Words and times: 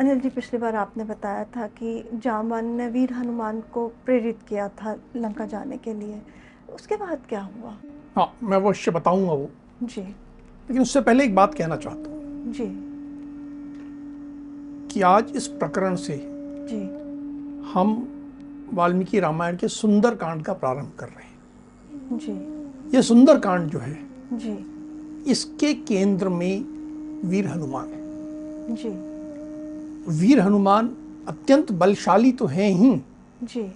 अनिल 0.00 0.20
जी 0.20 0.28
पिछली 0.28 0.58
बार 0.60 0.76
आपने 0.76 1.04
बताया 1.04 1.44
था 1.44 1.66
कि 1.66 2.10
जामवन 2.14 2.64
ने 2.64 2.88
वीर 2.88 3.12
हनुमान 3.12 3.60
को 3.60 3.88
प्रेरित 3.88 4.38
किया 4.48 4.68
था 4.68 4.96
लंका 5.16 5.46
जाने 5.46 5.76
के 5.76 5.94
लिए। 5.94 6.22
उसके 6.74 6.96
बाद 6.96 7.18
क्या 7.28 7.40
हुआ? 7.40 7.76
हाँ 8.16 8.36
मैं 8.42 8.56
अवश्य 8.56 8.90
बताऊँगा 8.90 9.32
वो। 9.32 9.50
जी। 9.82 10.00
लेकिन 10.00 10.82
उससे 10.82 11.00
पहले 11.00 11.24
एक 11.24 11.34
बात 11.34 11.54
कहना 11.54 11.76
चाहता 11.76 12.10
हूँ। 12.10 12.52
जी। 12.52 12.84
कि 14.94 15.02
आज 15.02 15.32
इस 15.36 15.46
प्रकरण 15.46 15.96
से 15.96 16.20
जी। 16.70 16.80
हम 17.72 18.14
वाल्मीकि 18.74 19.20
रामायण 19.20 19.56
के 19.56 19.68
सुंदर 19.68 20.14
कांड 20.14 20.44
का 20.44 20.52
प्रारंभ 20.52 20.92
कर 20.98 21.06
रहे 21.06 21.24
हैं। 21.24 22.18
जी। 22.18 22.96
ये 22.96 23.02
सुंदर 23.02 23.38
कांड 23.38 23.70
जो 23.70 23.78
है 23.78 23.98
जी। 24.32 24.74
इसके 25.30 25.74
केंद्र 25.74 26.28
में 26.28 26.60
वीर 27.28 27.46
हनुमान 27.46 27.86
है। 27.86 28.74
जी। 28.74 29.17
वीर 30.08 30.40
हनुमान 30.40 30.86
अत्यंत 31.28 31.72
बलशाली 31.72 32.32
तो 32.32 32.46
हैं 32.46 32.70
ही। 32.70 33.00
जी। 33.42 33.72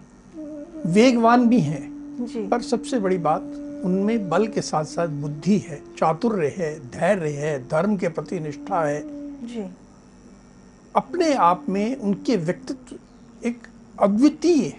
वेगवान 0.86 1.46
भी 1.48 1.60
हैं। 1.60 2.26
जी। 2.26 2.46
पर 2.48 2.62
सबसे 2.62 2.98
बड़ी 3.00 3.18
बात 3.18 3.42
उनमें 3.84 4.28
बल 4.28 4.46
के 4.46 4.60
साथ 4.60 4.84
साथ 4.84 5.08
बुद्धि 5.08 5.58
है 5.58 5.82
चातुर्य 5.98 6.54
है 6.56 6.74
धैर्य 6.90 7.30
है 7.30 7.68
धर्म 7.68 7.96
के 7.96 8.08
प्रति 8.08 8.40
निष्ठा 8.40 8.84
है। 8.84 9.02
जी। 9.46 9.64
अपने 10.96 11.32
आप 11.34 11.66
में 11.68 11.96
उनके 11.96 12.36
व्यक्तित्व 12.36 12.96
एक 13.48 13.66
अद्वितीय 14.00 14.72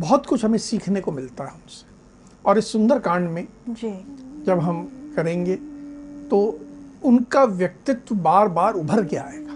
बहुत 0.00 0.26
कुछ 0.26 0.44
हमें 0.44 0.58
सीखने 0.58 1.00
को 1.00 1.12
मिलता 1.12 1.44
है 1.44 1.50
उनसे। 1.50 1.86
और 2.44 2.58
इस 2.58 2.72
सुंदर 2.72 2.98
कांड 2.98 3.28
में 3.28 3.46
जी। 3.68 3.90
जब 4.46 4.58
हम 4.58 4.82
करेंगे 5.16 5.56
तो 6.30 6.60
उनका 7.04 7.44
व्यक्तित्व 7.44 8.14
बार 8.14 8.48
बार 8.48 8.74
उभर 8.74 9.04
के 9.04 9.16
आएगा 9.16 9.47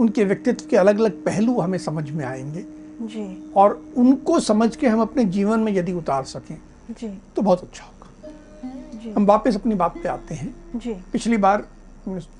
उनके 0.00 0.24
व्यक्तित्व 0.24 0.66
के 0.70 0.76
अलग 0.76 0.98
अलग 0.98 1.24
पहलू 1.24 1.60
हमें 1.60 1.78
समझ 1.78 2.10
में 2.10 2.24
आएँगे। 2.24 2.64
जी। 3.02 3.52
और 3.56 3.82
उनको 3.96 4.40
समझ 4.40 4.76
के 4.76 4.86
हम 4.86 5.00
अपने 5.00 5.24
जीवन 5.24 5.60
में 5.60 5.72
यदि 5.72 5.92
उतार 5.92 6.24
सकें 6.24 6.58
जी। 6.90 7.08
तो 7.36 7.42
बहुत 7.42 7.62
अच्छा 7.62 7.84
होगा। 7.84 8.30
जी। 8.98 9.10
हम 9.10 9.26
वापस 9.26 9.56
अपनी 9.56 9.74
बात 9.74 9.94
पे 10.02 10.08
आते 10.08 10.34
हैं। 10.34 10.54
जी। 10.76 10.94
पिछली 11.12 11.36
बार 11.36 11.66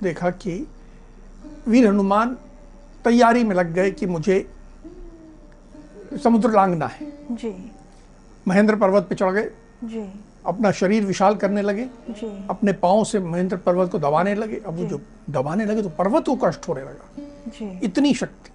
देखा 0.03 0.31
कि 0.31 0.67
वीर 1.69 1.87
हनुमान 1.87 2.37
तैयारी 3.05 3.45
में 3.45 3.55
लग 3.57 3.73
गए 3.73 3.91
कि 3.91 4.07
मुझे 4.07 4.51
समुद्र 6.25 6.51
लांगना 6.51 6.87
है। 6.87 7.13
जी। 7.33 7.73
महेंद्र 8.49 8.77
पर्वत 8.77 9.07
पे 9.09 9.15
चढ़ 9.15 9.33
गए। 9.33 9.51
जी। 9.85 10.21
अपना 10.47 10.71
शरीर 10.71 11.05
विशाल 11.05 11.35
करने 11.35 11.63
लगे। 11.63 11.85
जी। 12.11 12.47
अपने 12.51 12.73
पाँव 12.73 13.05
से 13.05 13.21
महेंद्र 13.21 13.57
पर्वत 13.57 13.91
को 13.93 13.99
दबाने 13.99 14.35
लगे। 14.35 14.57
अब 14.67 14.77
वो 14.77 14.85
जो 14.85 15.01
दबाने 15.31 15.65
लगे 15.65 15.83
तो 15.83 15.89
पर्वत 15.89 16.27
को 16.27 16.37
कष्ट 16.37 16.69
होने 16.69 16.81
लगा। 16.81 17.23
इतनी 17.83 18.15
शक्ति। 18.15 18.51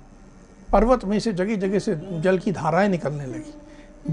पर्वत 0.72 1.06
में 1.06 1.20
से 1.20 1.34
जगह 1.34 1.56
जगह 1.56 1.80
से 1.80 2.22
जल 2.22 2.38
की 2.38 2.52
धाराएँ 2.52 2.90
निकलने 2.90 3.26
लगी। 3.26 3.54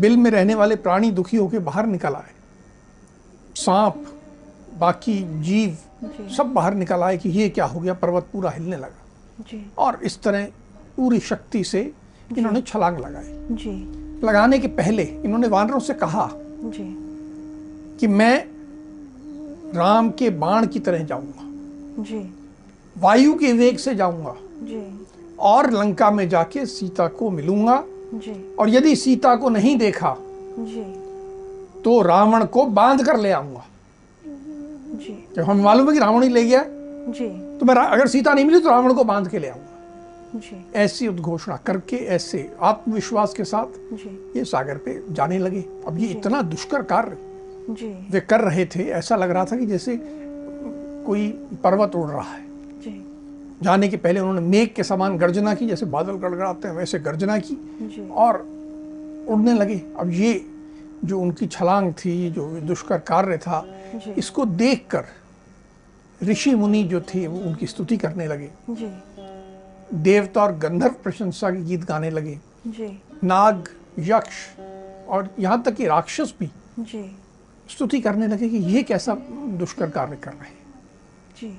बिल 0.00 0.17
में 0.17 0.31
रहने 0.31 0.55
वाले 0.55 0.77
प्राणी 0.77 1.11
दुखी 1.11 1.36
होकर 1.36 1.59
बाहर 1.59 1.86
निकल 1.86 2.14
आए। 2.14 2.31
सांप 3.57 4.07
बाकी 4.79 5.42
जीव 5.42 5.79
जी। 6.05 6.36
सब 6.36 6.46
बाहर 6.46 6.74
निकल 6.74 7.01
आए 7.01 7.18
कि 7.18 7.29
ये 7.29 7.48
क्या 7.48 7.64
हो 7.64 7.80
गया? 7.80 7.95
पर्वत 7.95 8.27
पूरा 8.33 8.51
हिलने 8.51 8.77
लगा। 8.77 9.07
जी। 9.41 9.70
और 9.79 10.01
इस 10.05 10.23
तरह 10.23 10.45
पूरी 10.97 11.20
शक्ति 11.20 11.64
से 11.64 11.92
इन्होंने 12.39 12.61
छलांग 12.61 12.98
लगाई। 12.98 13.57
जी। 13.57 14.01
लगाने 14.27 14.58
के 14.58 14.68
पहले 14.68 15.02
इन्होंने 15.02 15.48
वानरों 15.48 15.80
से 15.80 15.95
कहा 15.95 16.30
जी। 16.35 16.97
कि 17.98 18.07
मैं 18.07 18.47
राम 19.74 20.11
के 20.11 20.30
बाण 20.30 20.67
की 20.67 20.80
तरह 20.80 21.05
जाऊँगा। 21.05 21.42
जी। 22.02 22.35
वायु 22.98 23.35
के 23.35 23.52
वेग 23.52 23.77
से 23.77 23.95
जाऊँगा। 23.95 24.36
जी। 24.63 25.07
और 25.41 25.71
लंका 25.71 26.11
में 26.11 26.29
जाके 26.29 26.67
सीता 26.67 27.07
को 27.09 27.31
मिलूँगा। 27.31 27.83
जी। 28.15 28.55
और 28.59 28.71
यदि 28.71 28.97
सीता 28.97 29.35
को 29.37 29.48
नहीं 29.48 29.77
देखा 29.79 30.17
जी। 30.59 30.83
तो 31.83 32.01
रावण 32.03 32.45
को 32.45 32.65
बाँध 32.65 33.05
कर 33.07 33.17
ले 33.17 33.31
आऊँगा। 33.31 33.65
जी। 34.27 35.27
जब 35.37 35.43
हमें 35.43 35.63
मालूम 35.65 35.89
है 35.89 35.93
कि 35.95 36.01
रावण 36.01 36.23
ही 36.23 36.29
ले 36.29 36.45
गया 36.45 36.65
जी। 37.09 37.29
तो 37.59 37.67
मैं 37.67 37.75
अगर 37.75 38.07
सीता 38.07 38.35
नहीं 38.35 38.45
मिली 38.45 38.61
तो 38.61 38.71
रावण 38.71 38.95
को 38.95 39.05
बाँध 39.05 39.29
के 39.29 39.39
ले 39.39 39.48
आऊँगा। 39.48 40.39
जी। 40.39 40.65
ऐसी 40.75 41.09
उद्घोषणा 41.09 41.57
करके 41.57 41.97
ऐसे 41.97 42.51
आत्मविश्वास 42.63 43.35
के 43.35 43.45
साथ 43.45 43.79
जी। 43.92 44.33
ये 44.37 44.45
सागर 44.45 44.77
पे 44.77 45.03
जाने 45.11 45.39
लगे। 45.39 45.65
अब 45.87 45.98
ये 45.98 46.09
इतना 46.09 46.42
दुष्कर 46.42 46.83
कार्य 46.83 47.17
जी। 47.71 47.89
वे 48.11 48.21
कर 48.21 48.41
रहे 48.41 48.67
थे 48.67 48.89
ऐसा 48.91 49.17
लग 49.17 49.31
रहा 49.31 49.45
था 49.45 49.57
कि 49.57 49.67
जैसे 49.67 49.98
कोई 51.07 51.29
पर्वत 51.65 51.97
उड़ 51.97 52.09
रहा 52.11 52.31
है। 52.33 52.49
जाने 53.63 53.89
के 53.89 53.97
पहले 53.97 54.21
उन्होंने 54.21 54.41
मेघ 54.41 54.69
के 54.75 54.83
समान 54.85 55.17
गर्जना 55.19 55.55
की 55.55 55.67
जैसे 55.67 55.87
बादल 55.87 56.13
गड़गड़ाते 56.13 56.69
हैं 56.69 56.75
वैसे 56.75 56.98
गर्जना 56.98 57.39
की। 57.39 58.09
और 58.11 58.39
उड़ने 59.29 59.55
लगे। 59.55 59.81
अब 59.98 60.11
ये 60.11 60.47
जो 61.05 61.21
उनकी 61.21 61.47
छलांग 61.47 61.93
थी 61.95 62.31
जो 62.31 62.48
दुष्कर 62.61 62.98
कार्य 62.98 63.39
था 63.39 63.65
इसको 64.19 64.45
देखकर 64.47 65.05
ऋषि 66.23 66.55
मुनि 66.55 66.83
जो 66.85 67.01
थे 67.01 67.27
वो 67.27 67.39
उनकी 67.41 67.67
स्तुति 67.67 67.97
करने 67.97 68.27
लगे। 68.27 68.51
जी। 68.71 68.91
देवता 69.95 70.42
और 70.42 70.57
गंधर्व 70.57 70.95
प्रशंसा 71.03 71.51
के 71.51 71.61
गीत 71.61 71.85
गाने 71.85 72.11
लगे। 72.11 72.39
जी। 72.67 73.03
नाग 73.25 73.69
यक्ष 73.98 74.59
और 75.09 75.29
यहाँ 75.39 75.63
तक 75.63 75.75
कि 75.75 75.87
राक्षस 75.87 76.35
भी 76.41 76.51
जी। 76.79 77.17
स्तुति 77.69 78.01
करने 78.01 78.27
लगे 78.27 78.48
कि 78.48 78.57
ये 78.57 78.83
कैसा 78.83 79.15
दुष्कर 79.59 79.91
कार्य 79.91 80.17
कर 80.17 80.31
रहे 80.31 80.48
हैं। 80.48 80.59
जी। 81.41 81.59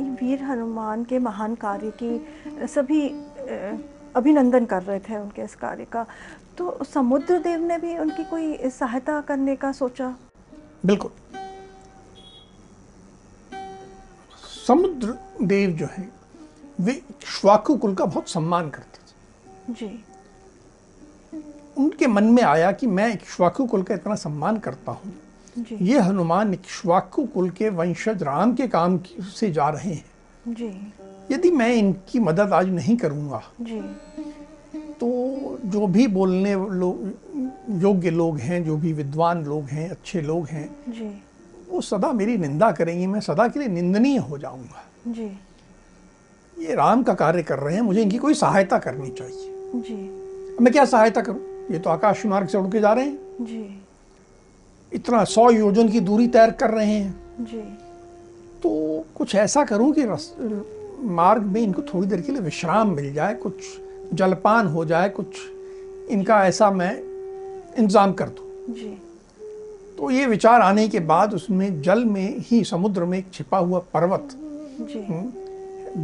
इन 0.00 0.12
वीर 0.20 0.42
हनुमान 0.42 1.04
के 1.04 1.18
महान 1.18 1.54
कार्य 1.54 1.92
की 2.02 2.66
सभी 2.66 3.08
अभिनंदन 4.16 4.64
कर 4.64 4.82
रहे 4.82 5.00
थे 5.00 5.16
उनके 5.16 5.42
इस 5.42 5.54
कार्य 5.54 5.84
का। 5.84 6.06
तो 6.58 6.84
समुद्र 6.84 7.38
देव 7.38 7.60
ने 7.60 7.78
भी 7.78 7.96
उनकी 7.98 8.24
कोई 8.24 8.70
सहायता 8.70 9.20
करने 9.20 9.56
का 9.56 9.72
सोचा? 9.72 10.14
बिल्कुल। 10.86 11.10
समुद्र 14.66 15.18
देव 15.42 15.70
जो 15.70 15.86
है 15.86 16.08
वे 16.80 17.00
श्वाकु 17.24 17.76
कुल 17.76 17.94
का 17.94 18.04
बहुत 18.04 18.28
सम्मान 18.28 18.70
करते 18.70 18.98
थे। 18.98 19.74
जी। 19.74 20.04
उनके 21.78 22.06
मन 22.06 22.24
में 22.24 22.42
आया 22.42 22.70
कि 22.72 22.86
मैं 22.86 23.12
इक्ष्वाकु 23.14 23.66
कुल 23.66 23.82
का 23.82 23.94
इतना 23.94 24.14
सम्मान 24.14 24.58
करता 24.58 24.92
हूँ। 24.92 25.12
ये 25.56 26.00
हनुमान 26.00 26.52
इक्ष्वाकु 26.54 27.24
कुल 27.24 27.50
के 27.50 27.68
वंशज 27.68 28.22
राम 28.22 28.54
के 28.54 28.66
काम 28.68 28.98
से 29.36 29.50
जा 29.50 29.68
रहे 29.68 29.92
हैं। 29.94 30.54
जी। 30.54 30.70
यदि 31.32 31.50
मैं 31.50 31.74
इनकी 31.74 32.18
मदद 32.18 32.52
आज 32.52 32.68
नहीं 32.68 32.96
करूँगा 32.96 33.42
तो 35.00 35.08
जो 35.64 35.86
भी 35.86 36.06
बोलने 36.06 36.54
लोग 36.54 37.82
योग्य 37.82 38.10
लोग 38.10 38.38
हैं 38.38 38.62
जो 38.64 38.76
भी 38.76 38.92
विद्वान 38.92 39.44
लोग 39.44 39.64
हैं 39.64 39.88
अच्छे 39.90 40.20
लोग 40.20 40.46
हैं 40.46 40.68
जी। 40.88 41.10
वो 41.70 41.80
सदा 41.80 42.12
मेरी 42.12 42.36
निंदा 42.36 42.70
करेंगे 42.72 43.06
मैं 43.06 43.20
सदा 43.20 43.48
के 43.48 43.58
लिए 43.58 43.68
निंदनीय 43.68 44.18
हो 44.18 44.38
जाऊँगा। 44.38 44.84
जी। 45.08 45.30
ये 46.56 46.74
राम 46.74 47.02
का 47.02 47.14
कार्य 47.14 47.42
कर 47.42 47.58
रहे 47.58 47.74
हैं 47.74 47.82
मुझे 47.82 48.02
इनकी 48.02 48.18
कोई 48.18 48.34
सहायता 48.34 48.78
करनी 48.78 49.10
चाहिए। 49.10 49.52
जी। 49.76 49.94
मैं 50.60 50.72
क्या 50.72 50.84
सहायता 50.84 51.20
करूँ? 51.20 51.40
ये 51.70 51.78
तो 51.78 51.90
आकाश 51.90 52.26
मार्ग 52.26 52.48
से 52.48 52.58
उड़ 52.58 52.66
के 52.66 52.80
जा 52.80 52.92
रहे 52.92 53.04
हैं। 53.04 53.18
जी। 53.40 53.79
इतना 54.92 55.22
सौ 55.24 55.50
योजन 55.50 55.88
की 55.88 56.00
दूरी 56.00 56.26
तैर 56.28 56.50
कर 56.50 56.70
रहे 56.70 56.86
हैं। 56.86 57.44
जी। 57.44 57.60
तो 58.62 58.70
कुछ 59.14 59.34
ऐसा 59.34 59.64
करूँ 59.64 59.92
कि 59.92 60.04
रस, 60.04 60.34
मार्ग 61.10 61.42
में 61.42 61.60
इनको 61.62 61.82
थोड़ी 61.84 62.06
देर 62.06 62.20
के 62.20 62.32
लिए 62.32 62.40
विश्राम 62.40 62.94
मिल 62.94 63.12
जाए 63.14 63.34
कुछ 63.34 63.54
जलपान 64.14 64.66
हो 64.66 64.84
जाए 64.84 65.08
कुछ 65.08 65.36
इनका 66.10 66.44
ऐसा 66.46 66.70
मैं 66.70 66.96
इंतज़ाम 67.78 68.12
कर 68.12 68.28
दूँ। 68.28 68.74
जी। 68.74 68.96
तो 69.98 70.10
ये 70.10 70.26
विचार 70.26 70.60
आने 70.60 70.88
के 70.88 71.00
बाद 71.00 71.34
उसमें 71.34 71.80
जल 71.82 72.04
में 72.04 72.38
ही 72.40 72.62
समुद्र 72.64 73.04
में 73.04 73.18
एक 73.18 73.32
छिपा 73.32 73.58
हुआ 73.58 73.78
पर्वत 73.94 74.28
जी। 74.80 75.06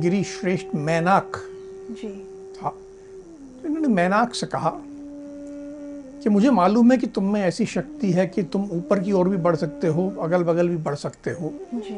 गिरी 0.00 0.22
श्रेष्ठ 0.24 0.74
मैनाक 0.74 1.36
जी। 1.92 2.08
था। 2.56 2.68
तो 2.68 3.68
इन्होंने 3.68 3.88
मैनाक 3.88 4.34
से 4.34 4.46
कहा 4.46 4.70
कि 6.26 6.30
मुझे 6.30 6.50
मालूम 6.50 6.92
है 6.92 6.98
कि 6.98 7.06
तुम 7.06 7.24
में 7.32 7.40
ऐसी 7.40 7.66
शक्ति 7.66 8.10
है 8.12 8.26
कि 8.26 8.42
तुम 8.42 8.62
ऊपर 8.72 9.00
की 9.00 9.12
ओर 9.12 9.28
भी 9.28 9.36
बढ़ 9.36 9.56
सकते 9.56 9.86
हो 9.86 10.08
अगल 10.20 10.42
बगल 10.42 10.68
भी 10.68 10.76
बढ़ 10.76 10.94
सकते 10.94 11.30
हो। 11.30 11.52
जी। 11.74 11.94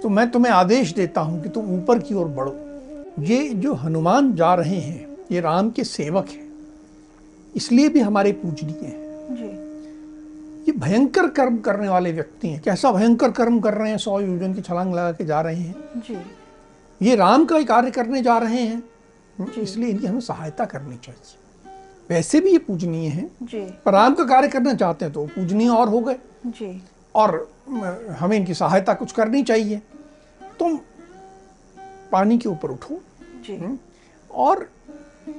तो 0.00 0.08
मैं 0.08 0.30
तुम्हें 0.30 0.52
आदेश 0.52 0.92
देता 0.94 1.20
हूँ 1.20 1.42
कि 1.42 1.48
तुम 1.48 1.66
ऊपर 1.74 1.98
की 1.98 2.14
ओर 2.14 2.26
बढ़ो। 2.26 2.56
ये 3.24 3.48
जो 3.48 3.74
हनुमान 3.74 4.34
जा 4.34 4.54
रहे 4.54 4.76
हैं 4.76 5.16
ये 5.32 5.40
राम 5.40 5.70
के 5.70 5.84
सेवक 5.84 6.28
हैं। 6.28 6.48
इसलिए 7.56 7.88
भी 7.88 8.00
हमारे 8.00 8.32
पूजनीय 8.32 8.84
हैं। 8.84 9.36
जी। 9.36 10.72
ये 10.72 10.72
भयंकर 10.78 11.28
कर्म 11.28 11.58
करने 11.58 11.88
वाले 11.88 12.12
व्यक्ति 12.12 12.48
हैं। 12.48 12.62
कैसा 12.62 12.92
भयंकर 12.92 13.30
कर्म 13.30 13.60
कर 13.60 13.74
रहे 13.74 13.90
हैं 13.90 13.98
सौ 13.98 14.20
योजन 14.20 14.54
की 14.54 14.60
छलांग 14.60 14.94
लगा 14.94 15.12
के 15.12 15.24
जा 15.24 15.40
रहे 15.40 15.56
हैं। 15.56 15.74
जी। 15.96 16.16
ये 17.02 17.16
राम 17.16 17.44
का 17.44 17.62
कार्य 17.62 17.90
करने 17.90 18.22
जा 18.22 18.38
रहे 18.38 18.62
हैं। 18.62 18.82
इसलिए 19.58 19.90
इनकी 19.90 20.06
हमें 20.06 20.20
सहायता 20.20 20.64
करनी 20.64 20.96
चाहिए। 20.96 21.36
वैसे 22.10 22.40
भी 22.40 22.52
ये 22.52 22.58
पूजनीय 22.58 23.08
है। 23.08 23.30
जी। 23.42 23.60
पर 23.84 23.92
राम 23.92 24.14
का 24.14 24.24
कार्य 24.24 24.48
करना 24.48 24.74
चाहते 24.74 25.04
हैं 25.04 25.14
तो 25.14 25.26
पूजनीय 25.26 25.68
और 25.68 25.88
हो 25.88 26.00
गए। 26.00 26.16
जी। 26.46 26.82
और 27.14 27.50
हमें 28.20 28.36
इनकी 28.36 28.54
सहायता 28.54 28.94
कुछ 28.94 29.12
करनी 29.12 29.42
चाहिए। 29.42 29.82
तुम 30.58 30.78
पानी 32.12 32.38
के 32.38 32.48
ऊपर 32.48 32.70
उठो। 32.70 33.00
जी। 33.46 33.78
और 34.30 34.68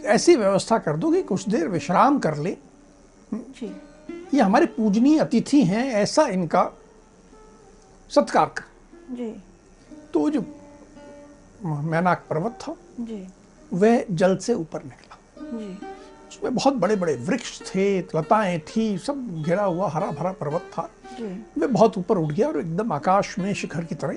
ऐसी 0.05 0.35
व्यवस्था 0.35 0.77
कर 0.77 0.97
दो 0.97 1.11
कि 1.11 1.21
कुछ 1.21 1.49
देर 1.49 1.67
विश्राम 1.67 2.19
कर 2.19 2.37
ले। 2.37 2.57
जी। 3.33 3.75
ये 4.33 4.41
हमारे 4.41 4.65
पूजनीय 4.65 5.19
अतिथि 5.19 5.63
हैं 5.63 5.85
ऐसा 5.93 6.27
इनका 6.27 6.71
सत्कार 8.11 8.45
कर। 8.45 9.15
जी। 9.15 9.31
तो 10.13 10.29
जो 10.29 10.41
मैनाक 11.63 12.25
पर्वत 12.29 12.57
था 12.61 12.75
जी। 12.99 13.27
वह 13.73 14.05
जल 14.11 14.37
से 14.37 14.53
ऊपर 14.53 14.83
निकला। 14.83 15.17
जी। 15.43 15.90
उसमें 16.31 16.55
बहुत 16.55 16.73
बड़े 16.73 16.95
बड़े 16.95 17.15
वृक्ष 17.15 17.61
थे 17.61 17.99
लताएँ 17.99 18.59
थी 18.59 18.97
सब 18.97 19.43
घिरा 19.45 19.63
हुआ 19.63 19.89
हरा 19.89 20.07
भरा 20.07 20.31
पर्वत 20.31 20.61
था। 20.73 20.89
वह 21.57 21.67
बहुत 21.67 21.97
ऊपर 21.97 22.17
उठ 22.17 22.31
गया 22.33 22.47
और 22.47 22.59
एकदम 22.59 22.91
आकाश 22.91 23.39
में 23.39 23.53
शिखर 23.53 23.83
की 23.83 23.95
तरह 23.95 24.15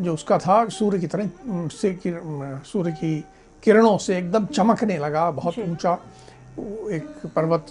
जो 0.00 0.14
उसका 0.14 0.38
था 0.38 0.68
सूर्य 0.68 0.98
की 0.98 1.06
तरह 1.06 1.30
से 1.68 1.92
किर- 1.94 2.66
सूर्य 2.66 2.92
की 2.92 3.24
किरणों 3.62 3.98
से 3.98 4.18
एकदम 4.18 4.46
चमकने 4.46 4.98
लगा 4.98 5.30
बहुत 5.30 5.58
ऊँचा 5.58 5.92
एक 6.90 7.26
पर्वत 7.36 7.66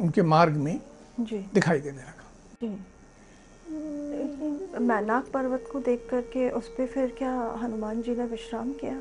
उनके 0.00 0.22
मार्ग 0.22 0.52
में 0.52 0.80
दिखाई 1.54 1.80
देने 1.80 1.98
लगा। 1.98 2.22
मैनाक 4.78 5.24
पर्वत 5.24 5.64
को 5.72 5.80
देख 5.80 6.06
करके 6.10 6.50
उस 6.50 6.68
पे 6.68 6.86
फिर 6.86 7.14
क्या 7.18 7.58
हनुमान 7.62 8.02
जी 8.02 8.16
ने 8.16 8.24
विश्राम 8.24 8.72
किया? 8.72 8.98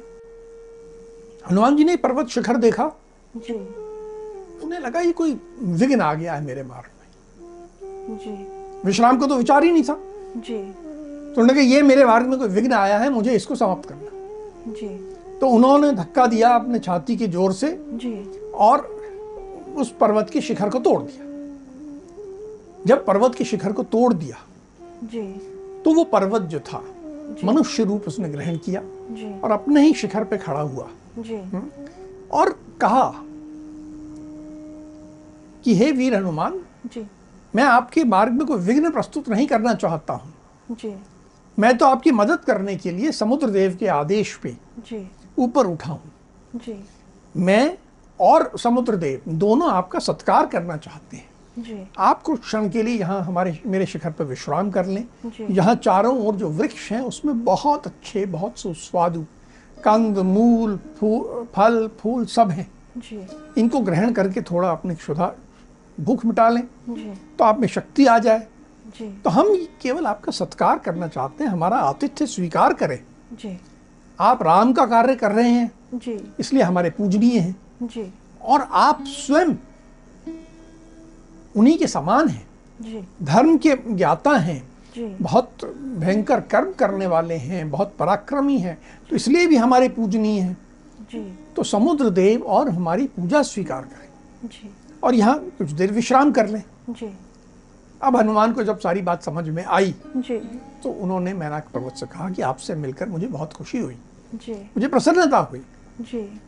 हनुमान 1.51 1.75
जी 1.75 1.83
ने 1.83 1.95
पर्वत 1.95 2.27
शिखर 2.27 2.57
देखा। 2.57 2.91
जी। 3.37 3.53
उन्हें 4.63 4.79
लगा 4.79 4.99
ये 4.99 5.11
कोई 5.11 5.39
विघ्न 5.61 6.01
आ 6.01 6.13
गया 6.13 6.33
है 6.33 6.43
मेरे 6.45 6.63
मार्ग 6.63 6.89
में। 6.91 8.17
जी। 8.17 8.31
विश्राम 8.85 9.19
का 9.19 9.27
तो 9.27 9.35
विचार 9.37 9.63
ही 9.63 9.71
नहीं 9.71 9.83
था। 9.83 9.97
जी। 10.37 10.57
तो 10.57 11.41
उन्होंने 11.41 11.53
कहा 11.53 11.63
ये 11.63 11.81
मेरे 11.81 12.05
मार्ग 12.05 12.27
में 12.27 12.37
कोई 12.39 12.47
विघ्न 12.47 12.73
आया 12.73 12.97
है 12.97 13.09
मुझे 13.09 13.35
इसको 13.35 13.55
समाप्त 13.55 13.89
करना। 13.89 14.71
जी। 14.71 14.87
तो 15.39 15.47
उन्होंने 15.47 15.91
धक्का 15.91 16.25
दिया 16.27 16.49
अपने 16.49 16.79
छाती 16.79 17.15
की 17.15 17.27
ज़ोर 17.27 17.53
से 17.53 17.77
जी। 17.93 18.13
और 18.55 18.81
उस 19.77 19.93
पर्वत 20.01 20.29
के 20.29 20.41
शिखर 20.41 20.69
को 20.69 20.79
तोड़ 20.79 21.01
दिया। 21.01 21.31
जब 22.87 23.05
पर्वत 23.05 23.35
के 23.35 23.43
शिखर 23.43 23.71
को 23.71 23.83
तोड़ 23.83 24.13
दिया 24.13 24.37
जी। 25.03 25.21
तो 25.85 25.93
वो 25.93 26.03
पर्वत 26.03 26.41
जो 26.41 26.59
था 26.59 26.83
मनुष्य 27.43 27.83
रूप 27.83 28.07
उसने 28.07 28.29
ग्रहण 28.29 28.57
किया 28.57 28.81
जी। 29.11 29.39
और 29.39 29.51
अपने 29.51 29.81
ही 29.81 29.93
शिखर 29.93 30.23
पे 30.23 30.37
खड़ा 30.37 30.61
हुआ। 30.61 30.87
जी। 31.19 31.37
और 32.33 32.49
कहा 32.81 33.09
कि 35.65 35.75
हे 35.75 35.91
वीर 35.91 36.15
हनुमान 36.15 36.59
जी। 36.93 37.05
मैं 37.55 37.63
आपके 37.63 38.03
मार्ग 38.03 38.33
में 38.33 38.45
कोई 38.47 38.57
विघ्न 38.57 38.91
प्रस्तुत 38.91 39.29
नहीं 39.29 39.47
करना 39.47 39.73
चाहता 39.73 40.13
हूँ। 40.13 40.33
जी। 40.71 40.93
मैं 41.57 41.77
तो 41.77 41.85
आपकी 41.85 42.11
मदद 42.11 42.39
करने 42.39 42.75
के 42.75 42.91
लिए 42.91 43.11
समुद्र 43.11 43.49
देव 43.49 43.75
के 43.79 43.87
आदेश 43.87 44.35
पे 44.43 44.55
जी। 44.79 45.05
ऊपर 45.39 45.67
उठा 45.67 45.91
हूँ। 45.91 46.11
जी। 46.55 46.75
मैं 47.35 47.77
और 48.19 48.51
समुद्र 48.57 48.95
देव 48.95 49.21
दोनों 49.35 49.71
आपका 49.71 49.99
सत्कार 49.99 50.45
करना 50.45 50.77
चाहते 50.77 51.17
हैं। 51.17 51.31
जी। 51.57 51.77
आप 51.99 52.21
कुछ 52.21 52.39
क्षण 52.39 52.69
के 52.69 52.83
लिए 52.83 52.97
यहाँ 52.99 53.21
हमारे 53.23 53.59
मेरे 53.65 53.85
शिखर 53.85 54.11
पर 54.11 54.25
विश्राम 54.25 54.71
कर 54.71 54.85
लें। 54.85 55.03
जी। 55.25 55.53
यहाँ 55.55 55.75
चारों 55.75 56.17
ओर 56.25 56.35
जो 56.35 56.49
वृक्ष 56.49 56.91
हैं 56.91 57.01
उसमें 57.01 57.43
बहुत 57.43 57.87
अच्छे 57.87 58.25
बहुत 58.25 58.57
सुस्वादु 58.57 59.25
कंद 59.83 60.17
मूल 60.17 60.79
फू, 60.99 61.19
फल 61.55 61.89
फूल 61.99 62.25
सब 62.25 62.49
हैं। 62.49 62.71
जी। 62.97 63.27
इनको 63.61 63.79
ग्रहण 63.79 64.11
करके 64.11 64.41
थोड़ा 64.41 64.71
अपनी 64.71 64.95
क्षुधा 64.95 65.35
भूख 65.99 66.25
मिटा 66.25 66.49
लें। 66.49 66.63
तो 67.37 67.43
आप 67.43 67.59
में 67.59 67.67
शक्ति 67.67 68.05
आ 68.05 68.19
जाए। 68.19 68.47
जी। 68.87 69.21
तो 69.23 69.29
हम 69.29 69.67
केवल 69.81 70.05
आपका 70.05 70.31
सत्कार 70.31 70.79
करना 70.79 71.07
चाहते 71.07 71.43
हैं 71.43 71.51
हमारा 71.51 71.77
आतिथ्य 71.77 72.25
स्वीकार 72.25 72.73
करें। 72.73 72.99
जी। 73.33 73.59
आप 74.19 74.43
राम 74.43 74.73
का 74.73 74.85
कार्य 74.85 75.15
कर 75.15 75.31
रहे 75.31 75.49
हैं। 75.49 75.71
जी। 75.93 76.33
इसलिए 76.39 76.63
हमारे 76.63 76.89
पूजनीय 76.89 77.39
हैं। 77.39 77.55
जी। 77.83 78.13
और 78.41 78.61
आप 78.61 79.03
स्वयं 79.03 79.55
उन्हीं 81.55 81.77
के 81.77 81.87
समान 81.87 82.27
हैं। 82.27 82.47
जी। 82.81 83.07
धर्म 83.23 83.57
के 83.57 83.75
ज्ञाता 83.87 84.31
हैं। 84.31 84.72
बहुत 84.97 85.65
भयंकर 85.99 86.41
कर्म 86.41 86.71
करने 86.71 87.07
वाले 87.07 87.35
हैं 87.35 87.69
बहुत 87.71 87.95
पराक्रमी 87.99 88.57
हैं 88.57 88.77
तो 89.09 89.15
इसलिए 89.15 89.47
भी 89.47 89.55
हमारे 89.55 89.89
पूजनीय 89.89 90.41
हैं। 90.41 90.57
तो 91.55 91.63
समुद्र 91.63 92.09
देव 92.09 92.43
और 92.43 92.69
हमारी 92.69 93.07
पूजा 93.07 93.41
स्वीकार 93.41 93.81
करें। 93.81 94.69
और 95.03 95.15
यहाँ 95.15 95.39
कुछ 95.57 95.71
देर 95.71 95.91
विश्राम 95.91 96.31
कर 96.31 96.47
लें। 96.47 96.63
अब 98.01 98.15
हनुमान 98.15 98.53
को 98.53 98.63
जब 98.63 98.79
सारी 98.79 99.01
बात 99.01 99.23
समझ 99.23 99.49
में 99.49 99.63
आई 99.65 99.95
जी। 100.17 100.37
तो 100.83 100.89
उन्होंने 100.89 101.33
मैनाक 101.33 101.67
पर्वत 101.73 101.93
से 101.93 102.05
कहा 102.05 102.29
कि 102.29 102.41
आपसे 102.41 102.75
मिलकर 102.75 103.09
मुझे 103.09 103.27
बहुत 103.27 103.53
खुशी 103.53 103.77
हुई। 103.77 103.97
जी। 104.35 104.53
मुझे 104.53 104.87
प्रसन्नता 104.87 105.37
हुई। 105.37 105.61
जी। 106.01 106.41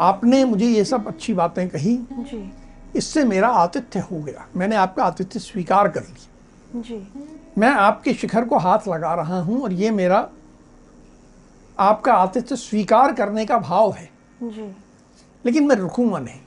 आपने 0.00 0.44
मुझे 0.44 0.66
ये 0.66 0.84
सब 0.84 1.06
अच्छी 1.06 1.34
बातें 1.34 1.68
कही। 1.68 1.96
जी। 2.12 2.52
इससे 2.96 3.24
मेरा 3.24 3.48
आतिथ्य 3.48 4.00
हो 4.00 4.18
गया। 4.18 4.46
मैंने 4.56 4.76
आपका 4.76 5.04
आतिथ्य 5.04 5.40
स्वीकार 5.40 5.88
कर 5.88 6.00
लिया। 6.00 6.28
जी। 6.76 7.06
मैं 7.58 7.68
आपके 7.68 8.14
शिखर 8.14 8.44
को 8.44 8.58
हाथ 8.58 8.88
लगा 8.88 9.14
रहा 9.14 9.40
हूँ 9.40 9.62
और 9.62 9.72
ये 9.72 9.90
मेरा 9.90 10.28
आपका 11.78 12.14
आतिथ्य 12.14 12.56
स्वीकार 12.56 13.12
करने 13.12 13.46
का 13.46 13.58
भाव 13.58 13.92
है। 13.92 14.08
जी। 14.42 14.74
लेकिन 15.44 15.66
मैं 15.66 15.76
रुकूँगा 15.76 16.18
नहीं 16.18 16.40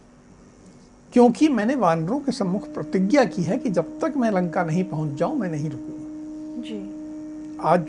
क्योंकि 1.13 1.47
मैंने 1.47 1.75
वानरों 1.75 2.19
के 2.19 2.31
सम्मुख 2.31 2.74
प्रतिज्ञा 2.74 3.24
की 3.25 3.44
है 3.44 3.57
कि 3.57 3.69
जब 3.69 4.00
तक 4.00 4.13
मैं 4.18 4.31
लंका 4.31 4.63
नहीं 4.63 4.83
पहुँच 4.83 5.13
जाऊँ 5.13 5.38
मैं 5.38 5.50
नहीं 5.50 5.69
रुकूँगा। 5.69 6.62
जी। 6.62 6.80
आज 7.63 7.88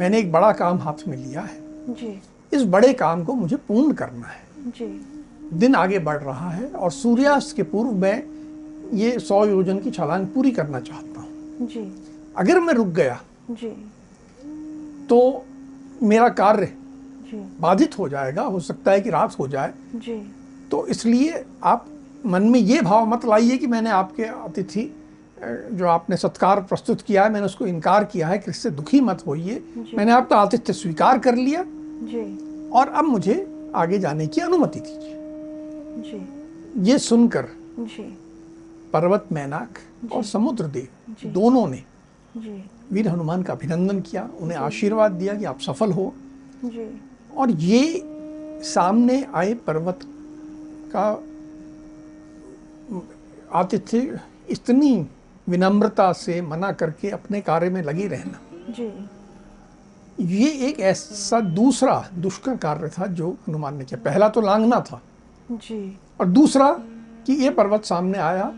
मैंने 0.00 0.18
एक 0.18 0.32
बड़ा 0.32 0.52
काम 0.52 0.78
हाथ 0.78 1.08
में 1.08 1.16
लिया 1.16 1.40
है। 1.40 1.60
जी। 1.88 2.20
इस 2.52 2.64
बड़े 2.64 2.92
काम 2.92 3.24
को 3.24 3.34
मुझे 3.34 3.56
पूर्ण 3.56 3.92
करना 3.92 4.26
है। 4.26 4.70
जी। 4.70 4.86
दिन 5.58 5.74
आगे 5.74 5.98
बढ़ 5.98 6.22
रहा 6.22 6.50
है 6.50 6.68
और 6.68 6.90
सूर्यास्त 6.90 7.56
के 7.56 7.62
पूर्व 7.62 7.90
मैं 7.90 8.22
ये 8.96 9.18
सौ 9.18 9.44
योजन 9.46 9.78
की 9.78 9.90
छलांग 9.90 10.26
पूरी 10.26 10.50
करना 10.50 10.80
चाहता 10.80 11.06
हूँ 11.06 11.09
जी। 11.60 11.92
अगर 12.36 12.60
मैं 12.60 12.74
रुक 12.74 12.86
गया 12.86 13.20
जी। 13.50 13.70
तो 15.06 15.44
मेरा 16.02 16.28
कार्य 16.28 16.72
बाधित 17.60 17.98
हो 17.98 18.08
जाएगा 18.08 18.42
हो 18.42 18.60
सकता 18.60 18.90
है 18.90 19.00
कि 19.00 19.10
रात 19.10 19.38
हो 19.38 19.48
जाए। 19.48 19.72
जी। 19.94 20.32
तो 20.70 20.86
इसलिए 20.86 21.44
आप 21.64 21.86
मन 22.26 22.42
में 22.42 22.60
ये 22.60 22.80
भाव 22.80 23.06
मत 23.06 23.24
लाइए 23.24 23.56
कि 23.58 23.66
मैंने 23.66 23.90
आपके 23.90 24.24
अतिथि 24.24 24.90
जो 25.72 25.86
आपने 25.86 26.16
सत्कार 26.16 26.60
प्रस्तुत 26.60 27.00
किया 27.00 27.24
है 27.24 27.32
मैंने 27.32 27.46
उसको 27.46 27.66
इनकार 27.66 28.04
किया 28.04 28.28
है 28.28 28.38
कि 28.38 28.50
इससे 28.50 28.70
दुखी 28.70 29.00
मत 29.00 29.22
होइए। 29.26 29.62
मैंने 29.94 30.12
आपका 30.12 30.36
आतिथ्य 30.36 30.72
स्वीकार 30.72 31.18
कर 31.18 31.34
लिया। 31.34 31.64
जी। 31.66 32.70
और 32.70 32.88
अब 32.88 33.04
मुझे 33.04 33.36
आगे 33.74 33.98
जाने 33.98 34.26
की 34.26 34.40
अनुमति 34.40 34.80
दीजिए। 34.80 35.14
जी। 36.02 36.90
ये 36.90 36.98
सुनकर 36.98 37.48
जी। 37.78 38.18
पर्वत 38.92 39.26
मैनाक 39.32 39.78
और 40.12 40.24
समुद्र 40.24 40.64
देव 40.66 41.30
दोनों 41.32 41.66
ने 41.68 41.82
जी। 42.36 42.64
वीर 42.92 43.08
हनुमान 43.08 43.42
का 43.42 43.52
अभिनंदन 43.52 44.00
किया 44.00 44.28
उन्हें 44.40 44.58
आशीर्वाद 44.58 45.12
दिया 45.12 45.34
कि 45.34 45.44
आप 45.44 45.60
सफल 45.60 45.92
हो। 45.92 46.12
जी। 46.64 47.00
और 47.36 47.50
ये 47.50 48.02
सामने 48.64 49.26
आए 49.34 49.54
पर्वत 49.54 50.00
का 50.96 51.06
आतिथ्य 53.52 54.20
इतनी 54.50 55.06
विनम्रता 55.48 56.12
से 56.12 56.40
मना 56.42 56.72
करके 56.72 57.10
अपने 57.10 57.40
कार्य 57.40 57.70
में 57.70 57.82
लगी 57.82 58.06
रहना। 58.06 58.40
जी। 58.70 59.08
ये 60.20 60.50
एक 60.68 60.80
ऐसा 60.80 61.40
दूसरा 61.40 62.08
दुष्कर 62.14 62.56
कार्य 62.56 62.88
था 62.88 63.06
जो 63.06 63.30
हनुमान 63.48 63.76
ने 63.76 63.84
किया। 63.84 64.00
पहला 64.04 64.28
तो 64.28 64.40
लांगना 64.40 64.80
था 64.80 65.00
जी। 65.50 65.98
और 66.20 66.26
दूसरा 66.26 66.72
कि 67.26 67.32
ये 67.32 67.50
पर्वत 67.50 67.84
सामने 67.84 68.18
आया 68.18 68.52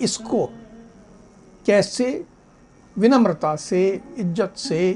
इसको 0.00 0.44
कैसे 1.66 2.24
विनम्रता 2.96 3.54
से 3.56 3.82
इज़्ज़त 4.18 4.54
से 4.58 4.92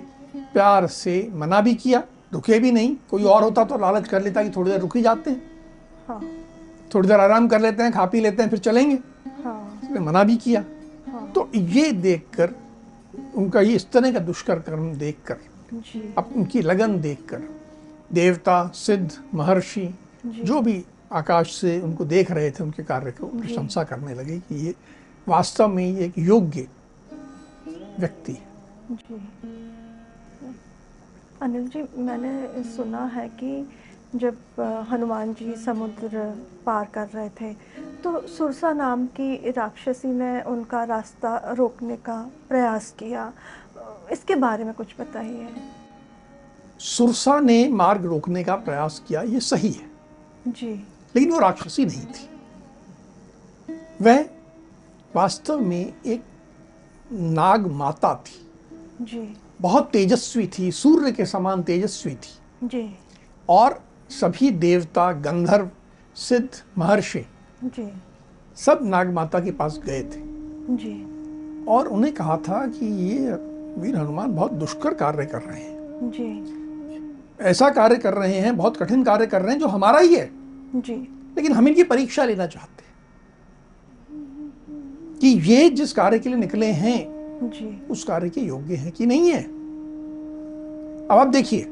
प्यार 0.53 0.87
से 0.87 1.17
मना 1.35 1.61
भी 1.61 1.75
किया 1.75 2.03
रुके 2.33 2.59
भी 2.59 2.71
नहीं। 2.73 2.95
कोई 3.11 3.25
और 3.25 3.43
होता 3.43 3.65
तो 3.65 3.79
लालच 3.79 4.09
कर 4.09 4.23
लेता 4.23 4.43
कि 4.43 4.51
थोड़ी 4.57 4.71
देर 4.71 4.81
रुक 4.81 4.97
ही 4.97 5.03
जाते 5.03 5.31
हैं। 5.31 5.43
हाँ। 6.09 6.21
थोड़ी 6.95 7.09
देर 7.09 7.21
आराम 7.21 7.49
कर 7.49 7.61
लेते 7.61 7.83
हैं 7.83 7.93
खा 7.93 8.05
पी 8.07 8.21
लेते 8.21 8.43
हैं 8.43 8.51
फिर 8.51 8.59
चलेंगे। 8.59 8.99
हाँ। 9.45 9.81
उसने 9.83 10.01
मना 10.01 10.25
भी 10.25 10.37
किया। 10.37 10.65
हाँ। 11.09 11.31
तो 11.35 11.49
ये 11.55 11.91
देखकर 11.93 12.55
उनका 13.37 13.61
ये 13.61 13.75
इस 13.75 13.91
तरह 13.93 14.13
का 14.13 14.19
दुष्कर 14.21 14.59
कर्म 14.59 14.93
देखकर 14.95 15.37
अब 16.19 16.33
उनकी 16.37 16.61
लगन 16.63 17.01
देखकर 17.01 17.49
देवता 18.13 18.67
सिद्ध 18.75 19.11
महर्षि 19.35 19.89
जो 20.27 20.61
भी 20.61 20.85
आकाश 21.13 21.53
से 21.55 21.81
उनको 21.81 22.05
देख 22.05 22.31
रहे 22.31 22.51
थे 22.51 22.65
उनके 22.65 22.83
कार्य 22.85 23.11
को 23.11 23.27
प्रशंसा 23.29 23.85
करने 23.85 24.15
लगे 24.15 24.39
कि 24.39 24.55
ये 24.67 24.75
वास्तव 25.29 25.69
में 25.69 25.99
एक 25.99 26.19
योग्य 26.19 26.67
व्यक्ति 27.99 28.33
है। 28.33 28.47
जी। 28.93 29.21
अनिल 31.43 31.69
जी 31.69 31.83
मैंने 31.99 32.63
सुना 32.65 33.05
है 33.05 33.29
कि 33.29 33.69
जब 34.15 34.37
हनुमान 34.91 35.33
जी 35.35 35.55
समुद्र 35.55 36.25
पार 36.67 36.85
कर 36.95 37.09
रहे 37.09 37.29
थे 37.31 37.53
तो 38.05 38.27
सुरसा 38.27 38.73
नाम 38.73 39.07
की 39.07 39.51
राक्षसी 39.51 40.09
ने 40.09 40.41
उनका 40.43 40.85
रास्ता 40.85 41.37
रोकने 41.53 41.97
का 41.97 42.21
प्रयास 42.49 42.91
किया। 42.99 43.33
इसके 44.13 44.35
बारे 44.35 44.65
में 44.65 44.75
कुछ 44.75 44.95
बताइए। 45.01 45.49
सुरसा 46.81 47.39
ने 47.41 47.69
मार्ग 47.69 48.05
रोकने 48.05 48.45
का 48.45 48.57
प्रयास 48.57 49.03
किया 49.09 49.23
ये 49.23 49.41
सही 49.41 49.71
है। 49.71 49.91
जी। 50.49 50.73
लेकिन 51.17 51.31
वो 51.31 51.39
राक्षसी 51.39 51.85
नहीं 51.85 52.07
थी। 52.07 52.29
वह 54.03 54.29
वास्तव 55.17 55.61
में 55.61 55.93
एक 56.07 56.23
नाग 57.13 57.67
माता 57.67 58.15
थी। 58.15 58.51
जी। 59.05 59.37
बहुत 59.61 59.91
तेजस्वी 59.91 60.51
थी 60.59 60.73
सूर्य 60.73 61.13
के 61.13 61.27
समान 61.27 61.63
तेजस्वी 61.63 62.15
थी। 62.15 62.39
जी। 62.65 62.99
और 63.49 63.83
सभी 64.11 64.51
देवता 64.51 65.13
गंधर्व 65.13 65.71
सिद्ध 66.15 66.49
महर्षि 66.79 67.25
जी। 67.65 67.93
सब 68.57 68.81
नाग 68.83 69.13
माता 69.13 69.41
के 69.41 69.51
पास 69.51 69.81
गए 69.85 70.03
थे। 70.03 70.29
जी। 70.77 71.05
और 71.65 71.89
उन्हें 71.89 72.15
कहा 72.15 72.37
था 72.37 72.67
कि 72.67 72.87
ये 72.87 73.33
वीर 73.81 73.97
हनुमान 73.97 74.33
बहुत 74.33 74.53
दुष्कर 74.53 74.95
कार्य 74.95 75.27
कर 75.27 75.43
रहे 75.43 75.61
हैं। 75.61 75.79
जी। 76.11 76.59
ऐसा 77.41 77.71
कार्य 77.71 77.97
कर 77.97 78.15
रहे 78.15 78.39
हैं 78.39 78.57
बहुत 78.57 78.77
कठिन 78.77 79.05
कार्य 79.05 79.27
कर 79.27 79.43
रहे 79.43 79.53
हैं 79.53 79.61
जो 79.61 79.67
हमारा 79.67 79.99
ही 79.99 80.15
है। 80.15 80.38
जी। 80.75 80.95
लेकिन 81.37 81.53
हम 81.53 81.69
इनकी 81.69 81.85
परीक्षा 81.85 82.25
लेना 82.25 82.47
चाहते 82.47 82.85
हैं 82.85 82.97
कि 85.21 85.29
ये 85.29 85.71
जिस 85.71 85.93
कार्य 85.93 86.19
के 86.19 86.29
लिए 86.29 86.39
निकले 86.39 86.67
हैं 86.67 87.19
जी। 87.51 87.87
उस 87.91 88.05
कार्य 88.05 88.29
के 88.31 88.41
योग्य 88.41 88.75
हैं 88.75 88.93
कि 88.93 89.07
नहीं 89.07 89.31
है? 89.31 89.43
अब 91.07 91.19
आप 91.19 91.27
देखिए। 91.27 91.65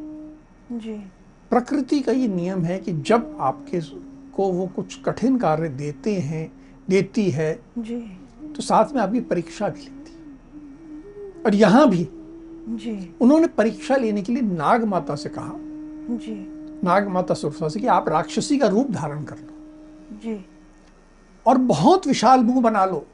जी। 0.72 0.92
प्रकृति 1.50 2.00
का 2.00 2.12
ये 2.12 2.28
नियम 2.28 2.64
है 2.64 2.78
कि 2.78 2.92
जब 2.92 3.36
आपके 3.40 3.80
को 4.32 4.52
वो 4.52 4.66
कुछ 4.66 5.02
कठिन 5.02 5.38
कार्य 5.38 5.68
देते 5.68 6.14
हैं 6.14 6.52
देती 6.88 7.30
है 7.30 7.60
जी। 7.78 7.96
तो 8.56 8.62
साथ 8.62 8.94
में 8.94 9.02
आपकी 9.02 9.20
परीक्षा 9.20 9.68
भी 9.68 9.80
लेती 9.80 11.42
और 11.42 11.54
यहाँ 11.54 11.88
भी 11.90 12.08
जी। 12.76 13.14
उन्होंने 13.20 13.46
परीक्षा 13.46 13.96
लेने 13.96 14.22
के 14.22 14.32
लिए 14.32 14.42
नाग 14.42 14.84
माता 14.84 15.14
से 15.14 15.28
कहा। 15.28 15.52
जी। 16.16 16.55
नाग 16.84 17.08
माता 17.08 17.34
सुरसा 17.34 17.68
से 17.68 17.80
कि 17.80 17.86
आप 17.86 18.08
राक्षसी 18.08 18.58
का 18.58 18.66
रूप 18.66 18.90
धारण 18.90 19.24
कर 19.24 19.36
लो। 19.36 19.52
जी। 20.12 20.46
और 21.46 21.58
बहुत 21.58 22.06
विशाल 22.06 22.40
मुँह 22.40 22.60
बना 22.60 22.84
लो 22.84 23.06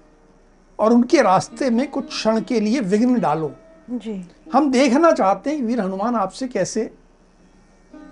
और 0.78 0.92
उनके 0.92 1.22
रास्ते 1.22 1.70
में 1.70 1.90
कुछ 1.90 2.08
क्षण 2.08 2.40
के 2.40 2.60
लिए 2.60 2.80
विघ्न 2.80 3.20
डालो। 3.20 3.54
जी। 3.90 4.30
हम 4.52 4.70
देखना 4.70 5.12
चाहते 5.12 5.50
हैं 5.50 5.62
वीर 5.62 5.80
हनुमान 5.80 6.16
आपसे 6.16 6.48
कैसे 6.48 6.94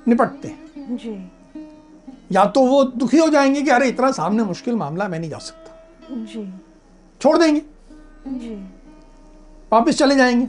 निपटते 0.09 0.49
हैं। 0.49 0.97
जी। 0.97 1.31
या 2.33 2.45
तो 2.45 2.61
वो 2.61 2.85
दुखी 2.85 3.19
हो 3.19 3.29
जाएँगे 3.29 3.63
कि 3.63 3.71
अरे 3.71 3.89
इतना 3.89 4.11
सामने 4.11 4.43
मुश्किल 4.43 4.75
मामला 4.75 5.09
मैं 5.09 5.21
नहीं 5.21 5.31
जा 5.31 5.39
सकता। 5.39 5.87
जी। 6.11 6.55
छोड़ 7.21 7.39
देंगे। 7.39 7.63
जी। 8.27 8.55
वापस 9.73 9.99
चले 9.99 10.17
जाएँगे। 10.17 10.49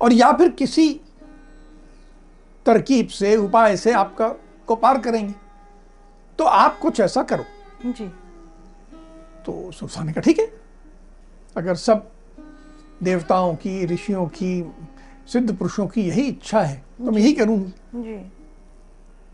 और 0.00 0.12
या 0.12 0.32
फिर 0.32 0.48
किसी 0.48 1.00
तरकीब 2.66 3.08
से 3.08 3.36
उपाय 3.36 3.76
से 3.76 3.92
आपका 3.92 4.28
को 4.66 4.76
पार 4.76 4.98
करेंगे। 4.98 5.34
तो 6.38 6.44
आप 6.44 6.78
कुछ 6.78 7.00
ऐसा 7.00 7.22
करो। 7.22 7.44
जी। 7.86 8.06
तो 9.46 9.70
सुरसा 9.72 10.02
ने 10.02 10.12
कहा 10.12 10.20
ठीक 10.20 10.38
है। 10.38 10.46
अगर 11.56 11.74
सब 11.74 12.10
देवताओं 13.02 13.54
की 13.54 13.84
ऋषियों 13.86 14.26
की 14.28 14.72
सिद्ध 15.26 15.56
पुरुषों 15.56 15.86
की 15.86 16.02
यही 16.02 16.22
इच्छा 16.22 16.60
है 16.60 16.76
तो 16.98 17.10
मैं 17.10 17.22
यही 17.22 17.32
करूँगी। 17.32 17.72
जी। 17.94 18.16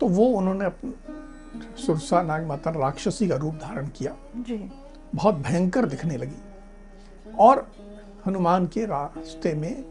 तो 0.01 0.09
वो 0.09 0.27
उन्होंने 0.29 0.65
अपनी 0.65 0.95
सुरसा 1.83 2.23
नाग 2.23 2.47
माता 2.47 2.71
राक्षसी 2.71 3.29
का 3.29 3.37
रूप 3.37 3.55
धारण 3.55 3.89
किया। 3.89 4.15
जी। 4.37 4.57
बहुत 5.15 5.35
भयंकर 5.37 5.87
दिखने 5.87 6.17
लगी 6.17 7.35
और 7.39 7.67
हनुमान 8.27 8.67
के 8.67 8.85
रास्ते 8.87 9.55
में 9.55 9.85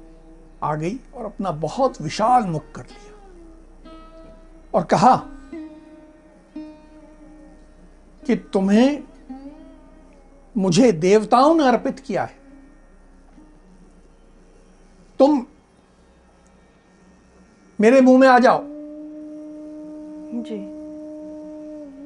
आ 0.64 0.76
गई 0.76 1.00
और 1.14 1.26
अपना 1.26 1.52
बहुत 1.52 2.02
विशाल 2.02 2.44
मुख 2.44 2.72
कर 2.76 2.82
लिया। 2.82 3.09
और 4.74 4.84
कहा 4.84 5.16
कि 8.26 8.36
तुम्हें 8.36 9.04
मुझे 10.58 10.92
देवताओं 10.92 11.56
ने 11.56 11.68
अर्पित 11.68 12.00
किया 12.00 12.24
है। 12.24 12.36
तुम 15.20 15.46
मेरे 17.82 18.02
मुँह 18.02 18.20
में 18.20 18.28
आ 18.28 18.40
जाओ। 18.40 18.64
जी। 20.34 20.80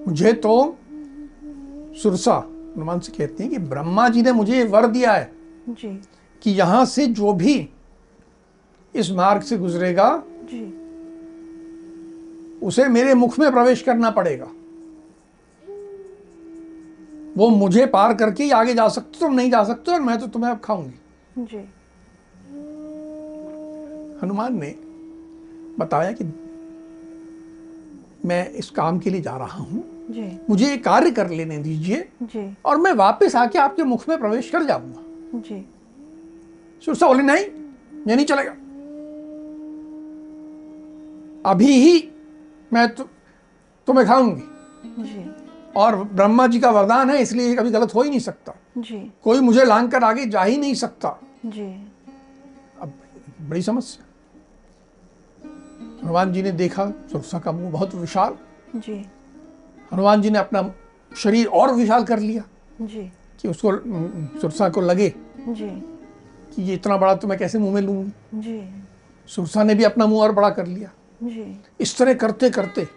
मुझे 0.08 0.34
तो 0.34 0.77
सुरसा 2.03 2.34
हनुमान 2.75 3.00
से 3.00 3.12
कहते 3.12 3.43
हैं 3.43 3.51
कि 3.51 3.58
ब्रह्मा 3.58 4.10
जी 4.10 4.22
ने 4.22 4.32
मुझे 4.32 4.58
ये 4.58 4.63
वर 4.63 4.88
दिया 4.88 5.13
है 5.13 5.32
जी। 5.70 6.01
कि 6.41 6.51
यहाँ 6.51 6.86
से 6.86 7.08
जो 7.08 7.34
भी 7.34 7.70
इस 8.96 9.12
मार्ग 9.12 9.41
से 9.41 9.58
गुजरेगा 9.58 10.24
जी। 10.27 10.83
उसे 12.63 12.88
मेरे 12.88 13.13
मुख 13.13 13.39
में 13.39 13.51
प्रवेश 13.51 13.82
करना 13.82 14.10
पड़ेगा। 14.10 14.48
वो 17.38 17.50
मुझे 17.50 17.86
पार 17.86 18.13
करके 18.13 18.43
ही 18.43 18.51
आगे 18.51 18.74
जा 18.74 18.88
सकते 18.88 19.20
तुम 19.20 19.34
नहीं 19.34 19.51
जा 19.51 19.63
सकते 19.63 19.91
और 19.91 20.01
मैं 20.01 20.17
तो 20.20 20.27
तुम्हें 20.27 20.51
अब 20.51 20.60
खाऊँगी। 20.60 21.46
जी। 21.46 21.58
हनुमान 24.24 24.60
ने 24.60 24.75
बताया 25.79 26.12
कि 26.12 26.24
मैं 28.25 28.50
इस 28.51 28.70
काम 28.70 29.00
के 29.00 29.10
लिए 29.10 29.22
जा 29.22 29.36
रहा 29.38 29.58
हूँ। 29.58 29.84
जी। 30.12 30.39
मुझे 30.50 30.65
ये 30.65 30.77
कार्य 30.77 31.12
कर 31.12 31.29
लेने 31.29 31.58
दीजिए 31.58 32.08
और 32.65 32.77
मैं 32.77 32.91
वापस 32.93 33.36
आके 33.36 33.60
आपके 33.60 33.84
मुख 33.84 34.08
में 34.10 34.17
प्रवेश 34.17 34.50
कर 34.50 34.63
जाऊँगा। 34.63 35.39
जी। 35.39 35.65
सुरसा 36.84 37.08
बोली 37.08 37.24
नहीं 37.24 37.46
ये 38.08 38.15
नहीं 38.15 38.25
चलेगा। 38.25 38.51
अभी 41.46 41.72
ही 41.74 42.00
मैं 42.74 42.96
तु, 42.96 43.03
तुम्हें 43.88 44.08
खाऊँगी। 44.08 44.44
जी। 45.03 45.32
और 45.75 45.96
ब्रह्मा 45.96 46.48
जी 46.48 46.60
का 46.60 46.72
वरदान 46.72 47.10
है 47.10 47.22
इसलिए 47.22 47.48
ये 47.48 47.56
कभी 47.56 47.72
गलत 47.72 47.96
हो 47.96 48.01
ही 48.01 48.10
नहीं 48.10 48.20
सकता। 48.20 48.53
जी। 48.77 49.12
कोई 49.24 49.39
मुझे 49.39 49.65
लांग 49.65 49.92
कर 49.92 50.03
आगे 50.03 50.25
जा 50.25 50.44
ही 50.44 50.58
नहीं 50.58 50.74
सकता। 50.74 51.20
जी। 51.46 51.65
अब 52.82 52.94
बड़ी 53.42 53.62
समस्या। 53.62 54.06
हनुमान 56.03 56.34
जी 56.34 56.42
ने 56.42 56.51
देखा 56.51 56.89
सुरसा 57.12 57.39
का 57.39 57.51
मुँह 57.51 57.72
बहुत 57.72 57.96
विशाल। 57.96 58.38
जी। 58.75 59.06
हनुमान 59.94 60.22
जी 60.22 60.30
ने 60.30 60.39
अपना 60.39 60.74
शरीर 61.18 61.48
और 61.48 61.74
विशाल 61.74 62.03
कर 62.03 62.20
लिया। 62.20 62.44
जी। 62.82 63.12
कि 63.42 63.48
उसको 63.48 63.72
सुरसा 64.39 64.70
को 64.70 64.82
लगे 64.82 65.13
जी। 65.39 65.70
कि 66.56 66.62
ये 66.62 66.74
इतना 66.74 66.98
बड़ा 66.98 67.15
तो 67.15 67.27
मैं 67.27 67.38
कैसे 67.39 67.60
मुँह 67.60 67.74
में 67.74 67.82
लूँगी? 67.82 68.12
जी। 68.34 68.84
सुरसा 69.27 69.63
ने 69.63 69.75
भी 69.75 69.84
अपना 69.84 70.06
मुँह 70.06 70.22
और 70.22 70.32
बड़ा 70.32 70.50
कर 70.50 70.68
लिया। 70.68 70.89
जी। 71.24 71.62
इस 71.80 71.98
तरह 71.98 72.13
करते 72.13 72.50
करते 72.50 72.88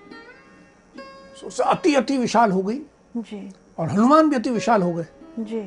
अति 1.65 1.95
अति 1.95 2.17
विशाल 2.19 2.53
हो 2.53 2.63
गई 2.63 2.79
जी। 3.17 3.53
और 3.79 3.89
हनुमान 3.89 4.31
भी 4.31 4.37
अति 4.37 4.51
विशाल 4.51 4.83
हो 4.83 4.93
गए। 4.93 5.07
जी। 5.39 5.61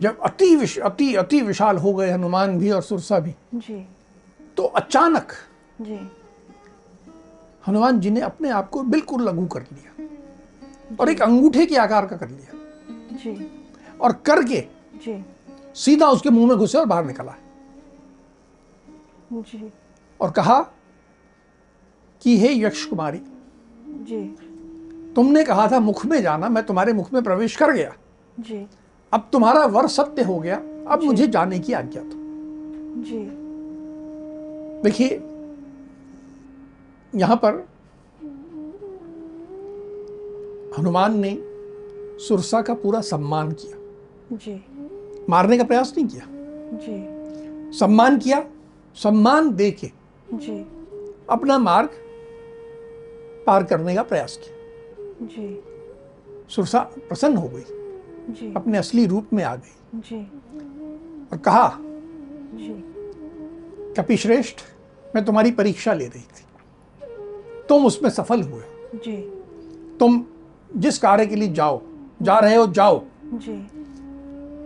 जब 0.00 0.20
अति 0.20 0.56
विश, 0.56 0.78
अति 0.78 1.14
अति 1.14 1.40
विशाल 1.40 1.76
हो 1.78 1.92
गए 1.94 2.10
हनुमान 2.10 2.58
भी 2.58 2.70
और 2.70 2.82
सुरसा 2.82 3.18
भी 3.18 3.34
जी। 3.54 3.86
तो 4.56 4.62
अचानक 4.64 5.32
जी। 5.80 5.98
हनुमान 7.66 8.00
जी 8.00 8.10
ने 8.10 8.20
अपने 8.20 8.50
आप 8.50 8.68
को 8.68 8.82
बिल्कुल 8.82 9.28
लघु 9.28 9.46
कर 9.46 9.62
लिया 9.62 10.96
और 11.00 11.08
एक 11.08 11.22
अंगूठे 11.22 11.66
के 11.66 11.76
आकार 11.76 12.06
का 12.06 12.16
कर 12.16 12.28
लिया। 12.28 12.58
जी। 13.16 13.50
और 14.00 14.12
करके 14.12 14.60
जी। 14.96 15.24
सीधा 15.74 16.06
उसके 16.06 16.30
मुँह 16.30 16.48
में 16.48 16.56
घुसे 16.56 16.78
और 16.78 16.86
बाहर 16.86 17.04
निकला। 17.04 17.34
जी। 19.32 19.72
और 20.20 20.30
कहा 20.30 20.60
कि 22.22 22.38
हे 22.38 22.54
यक्ष 22.54 22.84
कुमारी? 22.84 23.18
जी। 23.88 24.36
तुमने 25.16 25.44
कहा 25.44 25.70
था 25.70 25.80
मुख 25.80 26.06
में 26.06 26.22
जाना 26.22 26.48
मैं 26.48 26.66
तुम्हारे 26.66 26.92
मुख 26.92 27.12
में 27.12 27.22
प्रवेश 27.22 27.56
कर 27.56 27.72
गया। 27.72 27.94
जी। 28.40 28.66
अब 29.12 29.28
तुम्हारा 29.32 29.66
वर 29.66 29.86
सत्य 29.86 30.22
हो 30.22 30.38
गया 30.38 30.56
अब 30.88 31.02
मुझे 31.02 31.26
जाने 31.26 31.58
की 31.58 31.72
आज्ञा 31.72 32.02
दो। 32.02 32.22
जी। 33.02 33.18
देखिए 34.82 35.08
यहाँ 37.14 37.36
पर 37.44 37.68
हनुमान 40.78 41.18
ने 41.18 41.38
सुरसा 42.18 42.62
का 42.62 42.74
पूरा 42.74 43.00
सम्मान 43.00 43.52
किया। 43.52 43.76
जी। 44.36 44.64
मारने 45.28 45.58
का 45.58 45.64
प्रयास 45.64 45.94
नहीं 45.98 46.08
किया। 46.08 46.22
जी। 46.74 47.78
सम्मान 47.78 48.18
किया 48.18 48.44
सम्मान 48.94 49.52
दे 49.52 49.70
के 49.70 49.90
जी। 50.34 50.60
अपना 51.30 51.58
मार्ग 51.58 51.90
पार 53.46 53.64
करने 53.64 53.94
का 53.94 54.02
प्रयास 54.02 54.38
किया। 54.44 55.26
जी। 55.26 55.62
सुरसा 56.54 56.78
प्रसन्न 56.78 57.36
हो 57.36 57.48
गई। 57.48 57.64
जी। 58.32 58.54
अपने 58.56 58.78
असली 58.78 59.06
रूप 59.06 59.26
में 59.32 59.44
आ 59.44 59.56
गई। 59.56 60.00
जी। 60.00 60.20
और 61.32 61.38
कहा 61.38 61.78
जी। 62.54 62.74
कपिश्रेष्ठ 63.94 64.56
मैं 65.14 65.24
तुम्हारी 65.24 65.50
परीक्षा 65.50 65.92
ले 65.92 66.06
रही 66.06 66.20
थी। 66.20 66.44
तुम 67.68 67.86
उसमें 67.86 68.10
सफल 68.10 68.42
हुए। 68.42 68.62
जी। 68.94 69.16
तुम 70.00 70.24
जिस 70.76 70.98
कार्य 70.98 71.26
के 71.26 71.36
लिए 71.36 71.52
जाओ 71.52 71.82
जा 72.22 72.38
रहे 72.38 72.54
हो 72.54 72.66
जाओ। 72.66 73.02
जी। 73.24 73.68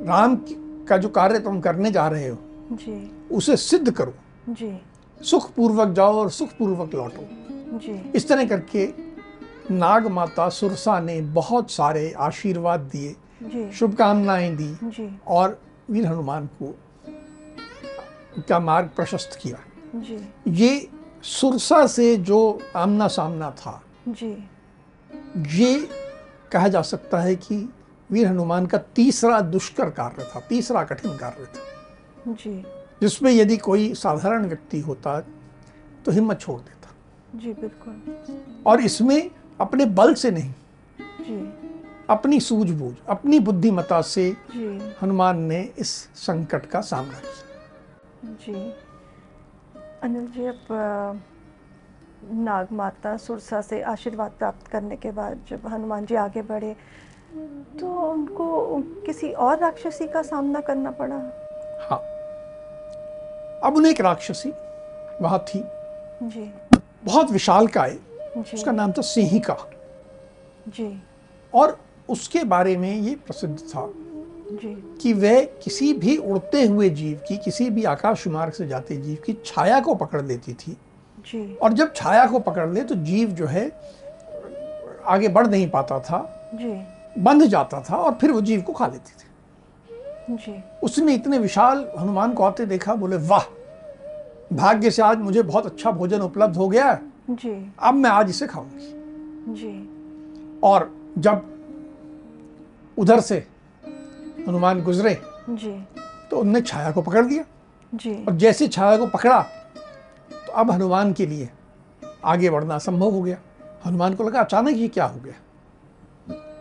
राम 0.06 0.36
का 0.88 0.96
जो 0.96 1.08
कार्य 1.08 1.38
तुम 1.38 1.60
करने 1.60 1.90
जा 1.90 2.08
रहे 2.08 2.28
हो 2.28 2.38
जी। 2.72 3.10
उसे 3.32 3.56
सिद्ध 3.56 3.90
करो। 3.90 4.14
जी। 4.48 4.78
सुख 5.22 5.50
पूर्वक 5.50 5.88
जाओ 5.88 6.14
और 6.14 6.30
सुख 6.30 6.48
पूर्वक 6.48 6.94
लौटो। 6.94 7.28
जी। 7.66 8.12
इस 8.14 8.28
तरह 8.28 8.46
करके 8.48 8.88
नाग 9.70 10.06
माता 10.06 10.48
सुरसा 10.48 11.00
ने 11.00 11.20
बहुत 11.20 11.70
सारे 11.70 12.12
आशीर्वाद 12.12 12.80
दिए 12.80 13.70
शुभकामनाएँ 13.72 14.56
दी 14.56 14.76
जी। 14.82 15.08
और 15.26 15.60
वीर 15.90 16.06
हनुमान 16.06 16.46
को 16.46 16.74
का 18.48 18.60
मार्ग 18.60 18.90
प्रशस्त 18.96 19.38
किया। 19.42 19.58
जी। 19.94 20.18
ये 20.48 20.88
सुरसा 21.22 21.86
से 21.86 22.16
जो 22.16 22.60
आमना 22.76 23.08
सामना 23.08 23.50
था 23.50 23.82
जी। 24.08 24.48
ये 25.56 25.88
कहा 26.52 26.68
जा 26.68 26.82
सकता 26.82 27.20
है 27.20 27.36
कि 27.36 27.68
वीर 28.10 28.26
हनुमान 28.26 28.66
का 28.66 28.78
तीसरा 28.78 29.40
दुष्कर 29.40 29.90
कार्य 29.90 30.24
था 30.24 30.40
तीसरा 30.40 30.84
कठिन 30.84 31.16
कार्य 31.16 31.44
था। 31.44 32.32
जी। 32.32 32.64
जिसमें 33.02 33.30
यदि 33.32 33.56
कोई 33.56 33.94
साधारण 33.94 34.46
व्यक्ति 34.46 34.80
होता 34.80 35.20
तो 36.04 36.12
हिम्मत 36.12 36.40
छोड़ 36.40 36.60
देता। 36.60 36.75
जी 37.36 37.52
बिल्कुल। 37.52 38.62
और 38.66 38.80
इसमें 38.80 39.30
अपने 39.60 39.84
बल 39.98 40.14
से 40.14 40.30
नहीं 40.30 40.52
जी। 41.20 41.38
अपनी 42.10 42.40
सूझबूझ 42.40 42.94
अपनी 43.08 43.38
बुद्धिमता 43.40 44.00
से 44.02 44.30
जी। 44.50 44.94
हनुमान 45.02 45.42
ने 45.42 45.60
इस 45.78 45.92
संकट 46.16 46.66
का 46.66 46.80
सामना 46.80 47.18
किया। 47.18 48.34
जी। 48.44 48.72
अनिल 50.02 50.26
जी 50.26 50.46
अब 50.46 51.22
नाग 52.32 52.68
माता 52.72 53.16
सुरसा 53.16 53.60
से 53.60 53.80
आशीर्वाद 53.82 54.30
प्राप्त 54.30 54.66
करने 54.66 54.96
के 54.96 55.10
बाद 55.12 55.40
जब 55.48 55.66
हनुमान 55.66 56.06
जी 56.06 56.14
आगे 56.14 56.42
बढ़े 56.42 56.74
तो 57.80 57.88
उनको 58.12 58.46
किसी 59.06 59.30
और 59.32 59.58
राक्षसी 59.58 60.06
का 60.06 60.22
सामना 60.22 60.60
करना 60.60 60.90
पड़ा? 60.90 61.16
हाँ। 61.88 61.98
अब 63.64 63.76
उन्हें 63.76 63.92
एक 63.92 64.00
राक्षसी 64.00 64.52
वहाँ 65.20 65.38
थी। 65.48 65.62
जी। 66.22 66.52
बहुत 67.06 67.30
विशाल 67.30 67.66
काय 67.66 67.98
उसका 68.52 68.72
नाम 68.72 68.92
था 68.92 69.02
सिंहिका। 69.02 69.56
जी। 70.66 71.02
और 71.54 71.78
उसके 72.08 72.44
बारे 72.44 72.76
में 72.76 72.94
ये 72.94 73.14
प्रसिद्ध 73.16 73.58
था 73.58 73.88
जी। 74.52 74.74
कि 75.02 75.12
वह 75.12 75.40
किसी 75.62 75.92
भी 75.92 76.16
उड़ते 76.16 76.62
हुए 76.62 76.88
जीव 76.90 77.20
की 77.28 77.36
किसी 77.36 77.68
भी 77.70 77.84
आकाश 77.84 78.26
मार्ग 78.26 78.52
से 78.52 78.66
जाते 78.68 78.96
जीव 78.96 79.16
की 79.26 79.32
छाया 79.46 79.80
को 79.80 79.94
पकड़ 79.94 80.22
लेती 80.22 80.52
थी। 80.52 80.76
जी। 81.26 81.54
और 81.54 81.72
जब 81.72 81.94
छाया 81.94 82.26
को 82.26 82.38
पकड़ 82.38 82.68
ले 82.68 82.84
तो 82.84 82.94
जीव 82.94 83.30
जो 83.30 83.46
है 83.46 83.66
आगे 85.06 85.28
बढ़ 85.28 85.46
नहीं 85.46 85.68
पाता 85.70 85.98
था। 86.00 86.50
जी। 86.54 86.72
बंध 87.22 87.42
जाता 87.42 87.80
था 87.80 87.96
और 87.96 88.14
फिर 88.20 88.32
वो 88.32 88.40
जीव 88.40 88.62
को 88.62 88.72
खा 88.72 88.86
लेती 88.86 89.12
थी। 89.12 90.36
जी। 90.36 90.62
उसने 90.82 91.14
इतने 91.14 91.38
विशाल 91.38 91.86
हनुमान 91.98 92.32
को 92.32 92.44
आते 92.44 92.66
देखा 92.66 92.94
बोले 92.94 93.16
वाह 93.16 93.44
भाग्य 94.52 94.90
से 94.90 95.02
आज 95.02 95.18
मुझे 95.18 95.42
बहुत 95.42 95.66
अच्छा 95.66 95.90
भोजन 95.90 96.20
उपलब्ध 96.20 96.56
हो 96.56 96.68
गया 96.68 96.90
है, 96.90 97.00
जी। 97.30 97.72
अब 97.78 97.94
मैं 97.94 98.10
आज 98.10 98.30
इसे 98.30 98.46
खाऊँगी। 98.46 99.54
जी। 99.54 100.60
और 100.64 100.90
जब 101.18 101.42
उधर 102.98 103.20
से 103.20 103.46
हनुमान 104.48 104.82
गुजरे 104.82 105.18
जी। 105.50 105.70
तो 106.30 106.38
उनने 106.38 106.60
छाया 106.60 106.90
को 106.90 107.02
पकड़ 107.02 107.24
लिया। 107.26 107.44
जी। 107.92 108.14
और 108.24 108.36
जैसे 108.36 108.68
छाया 108.68 108.96
को 108.96 109.06
पकड़ा 109.06 109.40
तो 110.46 110.52
अब 110.52 110.70
हनुमान 110.70 111.12
के 111.12 111.26
लिए 111.26 111.48
आगे 112.24 112.50
बढ़ना 112.50 112.78
संभव 112.78 113.10
हो 113.10 113.22
गया। 113.22 113.36
हनुमान 113.86 114.14
को 114.14 114.24
लगा 114.24 114.40
अचानक 114.40 114.76
ये 114.76 114.88
क्या 114.88 115.04
हो 115.04 115.20
गया? 115.20 115.34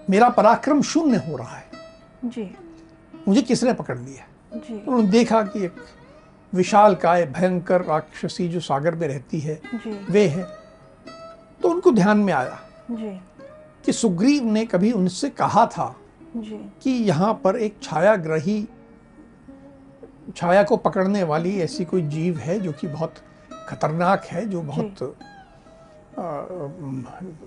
मेरा 0.10 0.29
पराक्रम 0.29 0.81
शून्य 0.81 1.17
हो 1.17 1.38
रहा 1.38 1.55
है। 1.55 1.69
जी। 2.25 2.49
मुझे 3.27 3.41
किसने 3.41 3.73
पकड़ 3.73 3.97
लिया? 3.97 4.27
जी। 4.55 4.73
उन्होंने 4.77 5.07
देखा 5.07 5.41
कि 5.43 5.63
एक 5.65 5.75
विशाल 6.53 6.95
काय 6.95 7.25
भयंकर 7.25 7.81
राक्षसी 7.81 8.47
जो 8.47 8.60
सागर 8.60 8.95
में 8.95 9.08
रहती 9.08 9.39
है 9.39 9.62
जी। 9.75 10.05
वे 10.10 10.27
है। 10.27 10.43
तो 11.62 11.69
उनको 11.69 11.91
ध्यान 11.91 12.17
में 12.17 12.34
आया 12.34 12.60
जी। 12.91 13.21
कि 13.86 13.93
सुग्रीव 13.93 14.43
ने 14.43 14.65
कभी 14.65 14.91
उनसे 14.91 15.29
कहा 15.29 15.65
था 15.65 15.95
जी। 16.38 16.71
कि 16.81 16.91
यहाँ 16.91 17.34
पर 17.43 17.55
एक 17.55 17.77
छायाग्रही 17.84 18.67
छाया 20.36 20.63
को 20.63 20.77
पकड़ने 20.77 21.23
वाली 21.23 21.60
ऐसी 21.60 21.86
कोई 21.86 22.01
जीव 22.01 22.38
है 22.38 22.60
जो 22.60 22.71
कि 22.71 22.88
बहुत 22.88 23.15
खतरनाक 23.67 24.25
है 24.25 24.45
जो 24.45 24.62
बहुत 24.62 25.17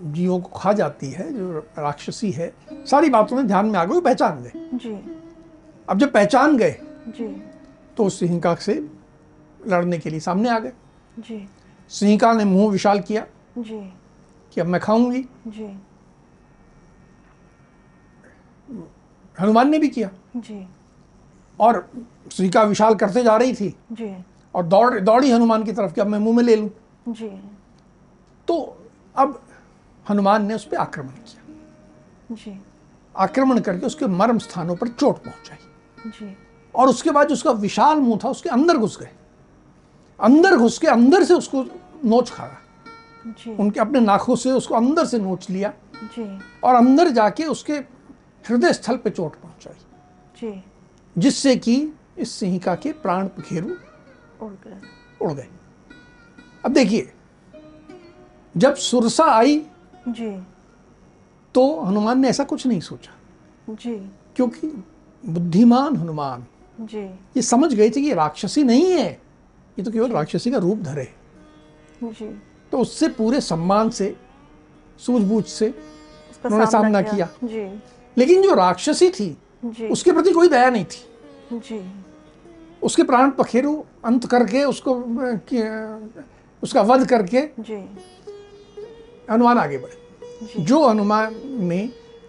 जीवों 0.04 0.40
को 0.40 0.48
खा 0.58 0.72
जाती 0.72 1.11
है 1.11 1.32
जो 1.34 1.58
राक्षसी 1.78 2.30
है। 2.30 2.52
सारी 2.72 3.11
बातों 3.11 3.37
में 3.37 3.46
ध्यान 3.46 3.66
में 3.66 3.78
आ 3.78 3.84
गई 3.84 4.00
पहचान 4.00 4.42
गए। 4.42 4.52
जी। 4.74 5.20
अब 5.88 5.98
जब 5.98 6.12
पहचान 6.12 6.56
गए 6.56 6.76
जी। 7.08 7.42
तो 7.98 8.04
उस 8.04 8.18
सिंहिका 8.20 8.54
से 8.54 8.88
लड़ने 9.66 9.98
के 9.98 10.11
लिए 10.11 10.20
सामने 10.20 10.48
आ 10.48 10.58
गए। 10.58 10.72
जी। 11.18 11.48
सिंहिका 11.88 12.32
ने 12.32 12.44
मुँह 12.44 12.70
विशाल 12.72 13.00
किया 13.00 13.26
जी। 13.58 13.92
कि 14.52 14.61
अब 14.61 14.66
मैं 14.66 14.80
खाऊँगी। 14.80 15.24
हनुमान 19.40 19.70
ने 19.70 19.78
भी 19.78 19.88
किया। 19.88 20.11
जी। 20.37 20.68
और 21.61 21.90
सिंहिका 22.32 22.62
विशाल 22.62 22.94
करते 22.94 23.22
जा 23.22 23.37
रही 23.37 23.54
थी। 23.54 23.74
जी। 23.92 24.24
और 24.54 24.64
दौड़ 24.64 25.00
दौड़ी 25.00 25.30
हनुमान 25.30 25.64
की 25.64 25.72
तरफ़ 25.72 25.92
कि 25.92 26.00
अब 26.00 26.06
मैं 26.06 26.18
मुँह 26.18 26.37
में 26.37 26.42
ले 26.44 26.56
लूँ। 26.56 26.70
जी। 27.08 27.28
तो 28.48 28.82
अब 29.16 29.42
हनुमान 30.11 30.46
ने 30.46 30.54
उस 30.54 30.64
पर 30.64 30.76
आक्रमण 30.76 31.08
किया। 31.08 32.34
जी। 32.34 32.61
आक्रमण 33.16 33.61
करके 33.61 33.87
उसके 33.87 34.06
मर्म 34.06 34.38
स्थानों 34.38 34.76
पर 34.76 34.88
चोट 34.88 35.16
पहुंचाई। 35.16 36.11
जी। 36.11 36.37
और 36.74 36.88
उसके 36.88 37.11
बाद 37.11 37.28
जो 37.28 37.33
उसका 37.33 37.50
विशाल 37.50 37.98
मुँह 37.98 38.18
था 38.24 38.28
उसके 38.28 38.48
अंदर 38.48 38.76
घुस 38.76 38.98
गए। 39.00 39.11
अंदर 40.20 40.57
घुस 40.57 40.78
के 40.78 40.87
अंदर 40.87 41.24
से 41.24 41.35
उसको 41.35 41.62
नोच 42.04 42.31
खाया। 42.31 42.59
उनके 43.61 43.81
अपने 43.81 44.00
नाखों 44.00 44.37
से 44.37 44.52
उसको 44.52 44.74
अंदर 44.74 45.04
से 45.04 45.18
नोच 45.18 45.50
लिया। 45.50 45.72
जी। 45.94 46.38
और 46.64 46.74
अंदर 46.74 47.09
जाके 47.09 47.44
उसके 47.44 47.72
हृदय 48.48 48.72
स्थल 48.72 48.96
पे 48.96 49.11
चोट 49.11 49.35
पहुंचाई। 49.35 49.74
जी। 50.40 50.64
जिससे 51.18 51.57
कि 51.57 51.92
इस 52.18 52.31
सिंहिका 52.31 52.74
के 52.74 52.92
प्राण 52.92 53.28
पखेरु 53.28 53.68
उड़ 54.46 54.52
गए। 54.52 54.81
उड़ 55.22 55.33
गए। 55.33 55.48
अब 56.64 56.72
देखिए 56.72 57.12
जब 58.57 58.74
सुरसा 58.74 59.24
आई 59.24 59.66
जी। 60.09 60.46
तो 61.54 61.81
हनुमान 61.81 62.20
ने 62.20 62.28
ऐसा 62.28 62.44
कुछ 62.44 62.66
नहीं 62.66 62.81
सोचा। 62.81 63.11
जी। 63.74 64.11
क्योंकि 64.37 64.85
बुद्धिमान 65.26 65.96
हनुमान 65.96 66.46
जी। 66.80 67.04
ये 67.36 67.42
समझ 67.42 67.74
गए 67.74 67.90
थे 67.90 68.00
कि 68.00 68.12
राक्षसी 68.14 68.62
नहीं 68.64 68.90
है 68.92 69.08
ये 69.78 69.82
तो 69.82 69.90
केवल 69.90 70.10
राक्षसी 70.10 70.50
का 70.50 70.58
रूप 70.58 70.78
धरे। 70.78 71.08
जी। 72.04 72.28
तो 72.72 72.78
उससे 72.78 73.08
पूरे 73.08 73.40
सम्मान 73.40 73.90
से 73.90 74.16
सूझबूझ 74.98 75.44
से 75.44 75.68
उन्होंने 76.44 76.66
सामना 76.66 77.02
किया। 77.02 77.28
जी। 77.44 77.64
लेकिन 78.16 78.42
जो 78.42 78.54
राक्षसी 78.54 79.10
थी 79.10 79.36
जी। 79.64 79.88
उसके 79.88 80.12
प्रति 80.12 80.32
कोई 80.32 80.48
दया 80.48 80.70
नहीं 80.70 80.84
थी। 80.84 81.58
जी। 81.58 81.80
उसके 82.82 83.02
प्राण 83.02 83.30
पखेरु 83.30 83.74
अंत 84.04 84.26
करके 84.26 84.64
उसको 84.64 84.94
उसका 86.62 86.82
वध 86.82 87.06
करके 87.08 87.42
जी। 87.60 87.74
हनुमान 89.30 89.58
आगे 89.58 89.78
बढ़े। 89.78 90.64
जो। 90.64 90.86
हनुमान 90.88 91.34
ने 91.44 91.78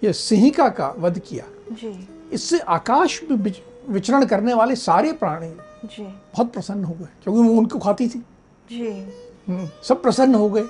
ये 0.03 0.13
सिंहिका 0.13 0.69
का 0.69 0.93
वध 0.97 1.19
किया 1.19 1.45
जी। 1.71 2.07
इससे 2.33 2.59
आकाश 2.59 3.21
में 3.23 3.41
विचरण 3.89 4.25
करने 4.25 4.53
वाले 4.53 4.75
सारे 4.75 5.11
प्राणी 5.13 5.49
जी। 5.87 6.03
बहुत 6.03 6.53
प्रसन्न 6.53 6.83
हो 6.83 6.93
गए 6.93 7.07
क्योंकि 7.23 7.41
वो 7.41 7.53
उनको 7.53 7.79
खाती 7.79 8.07
थी। 8.07 8.19
जी। 8.69 8.89
हम्म, 9.47 9.69
सब 9.83 10.01
प्रसन्न 10.01 10.35
हो 10.35 10.49
गए। 10.49 10.61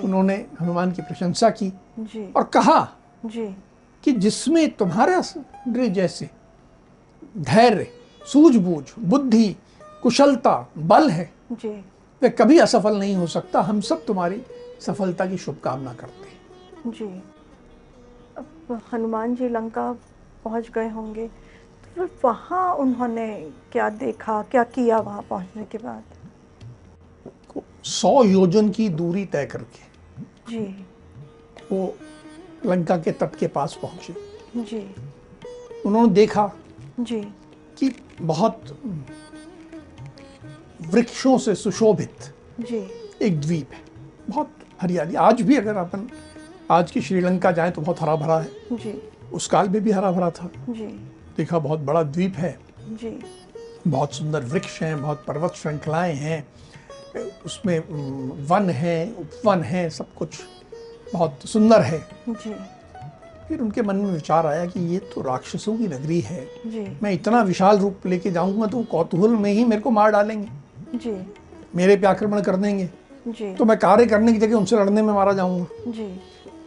उन्होंने 0.00 0.46
हनुमान 0.60 0.92
की 0.92 1.02
प्रशंसा 1.02 1.50
की 1.50 1.72
जी। 1.98 2.32
और 2.32 2.44
कहा 2.44 2.88
जी। 3.24 3.56
कि 4.04 4.12
जिसमें 4.12 4.70
तुम्हारा 4.70 5.22
जैसे 5.68 6.30
धैर्य 7.38 7.86
सूझबूझ 8.32 8.84
बुद्धि 8.98 9.56
कुशलता 10.02 10.68
बल 10.78 11.10
है 11.10 11.32
जी। 11.52 11.84
वह 12.22 12.28
कभी 12.28 12.58
असफल 12.58 12.96
नहीं 12.96 13.16
हो 13.16 13.26
सकता। 13.26 13.60
हम 13.60 13.80
सब 13.80 14.04
तुम्हारी 14.06 14.42
सफलता 14.80 15.26
की 15.26 15.36
शुभकामना 15.38 15.94
करते 15.94 16.28
हैं। 16.28 16.92
जी। 16.92 17.22
अब 18.38 18.80
हनुमान 18.92 19.34
जी 19.36 19.48
लंका 19.48 19.92
पहुँच 20.44 20.70
गए 20.70 20.88
होंगे। 20.88 21.30
तो 21.96 22.08
वहाँ 22.24 22.74
उन्होंने 22.74 23.50
क्या 23.72 23.88
देखा 23.90 24.42
क्या 24.42 24.64
किया 24.64 24.98
वहाँ 24.98 25.22
पहुँचने 25.22 25.64
के 25.64 25.78
बाद? 25.78 26.02
सौ 27.84 28.24
योजन 28.24 28.70
की 28.70 28.88
दूरी 28.88 29.24
तय 29.24 29.46
करके। 29.46 29.82
जी। 30.50 30.86
वो 31.72 31.96
लंका 32.66 32.96
के 32.96 33.12
तट 33.12 33.36
के 33.36 33.46
पास 33.46 33.78
पहुँचे। 33.82 34.14
जी। 34.56 34.94
उन्होंने 35.86 36.12
देखा 36.12 36.52
जी। 37.00 37.20
कि 37.78 37.96
बहुत 38.22 38.78
वृक्षों 40.82 41.38
से 41.38 41.54
सुशोभित 41.54 42.34
जी। 42.60 42.88
एक 43.22 43.40
द्वीप 43.40 43.70
है। 43.72 43.80
बहुत 44.28 44.50
हरियाली। 44.82 45.14
आज 45.14 45.42
भी 45.42 45.56
अगर 45.56 45.76
अपन 45.76 46.08
आज 46.70 46.90
की 46.90 47.00
श्रीलंका 47.00 47.52
जाएँ 47.52 47.72
तो 47.72 47.82
बहुत 47.82 48.00
हरा 48.00 48.16
भरा 48.16 48.40
है। 48.40 48.50
जी। 48.72 49.02
उस 49.32 49.46
काल 49.46 49.68
में 49.68 49.84
भी 49.84 49.90
हरा 49.90 50.12
भरा 50.12 50.30
था। 50.30 50.50
जी। 50.68 51.11
देखा 51.36 51.58
बहुत 51.58 51.80
बड़ा 51.80 52.02
द्वीप 52.02 52.36
है। 52.36 52.58
जी। 52.90 53.18
बहुत 53.88 54.14
सुंदर 54.14 54.44
वृक्ष 54.44 54.80
हैं 54.82 55.00
बहुत 55.02 55.24
पर्वत 55.28 55.54
श्रृंखलाएँ 55.54 56.14
हैं। 56.14 56.44
उसमें 57.46 57.78
वन 58.48 58.70
है 58.70 59.12
उपवन 59.12 59.62
है 59.62 59.88
सब 59.90 60.14
कुछ 60.14 60.40
बहुत 61.14 61.40
सुंदर 61.44 61.82
है। 61.82 61.98
जी। 62.28 62.54
फिर 63.48 63.60
उनके 63.60 63.82
मन 63.82 63.96
में 63.96 64.10
विचार 64.12 64.46
आया 64.46 64.66
कि 64.66 64.80
ये 64.80 64.98
तो 65.14 65.22
राक्षसों 65.22 65.76
की 65.78 65.88
नगरी 65.88 66.20
है। 66.20 66.44
जी। 66.66 66.86
मैं 67.02 67.12
इतना 67.12 67.42
विशाल 67.42 67.78
रूप 67.78 68.06
लेके 68.06 68.30
जाऊँगा 68.30 68.66
तो 68.66 68.82
कौतूहल 68.82 69.30
में 69.30 69.50
ही 69.52 69.64
मेरे 69.64 69.82
को 69.82 69.90
मार 69.90 70.10
डालेंगे। 70.10 70.98
जी। 70.98 71.16
मेरे 71.76 71.96
पे 71.96 72.06
आक्रमण 72.06 72.42
कर 72.42 72.56
देंगे। 72.56 72.88
जी। 73.28 73.54
तो 73.54 73.64
मैं 73.64 73.78
कार्य 73.78 74.06
करने 74.06 74.32
की 74.32 74.38
जगह 74.38 74.56
उनसे 74.56 74.76
लड़ने 74.76 75.02
में 75.02 75.12
मारा 75.14 75.32
जाऊँगा। 75.32 75.90
जी। 75.90 76.06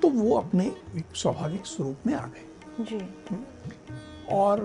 तो 0.01 0.09
वो 0.09 0.37
अपने 0.37 0.71
स्वाभाविक 1.15 1.65
स्वरूप 1.65 2.07
में 2.07 2.13
आ 2.13 2.25
गए। 2.25 2.83
जी। 2.83 2.97
और 4.31 4.59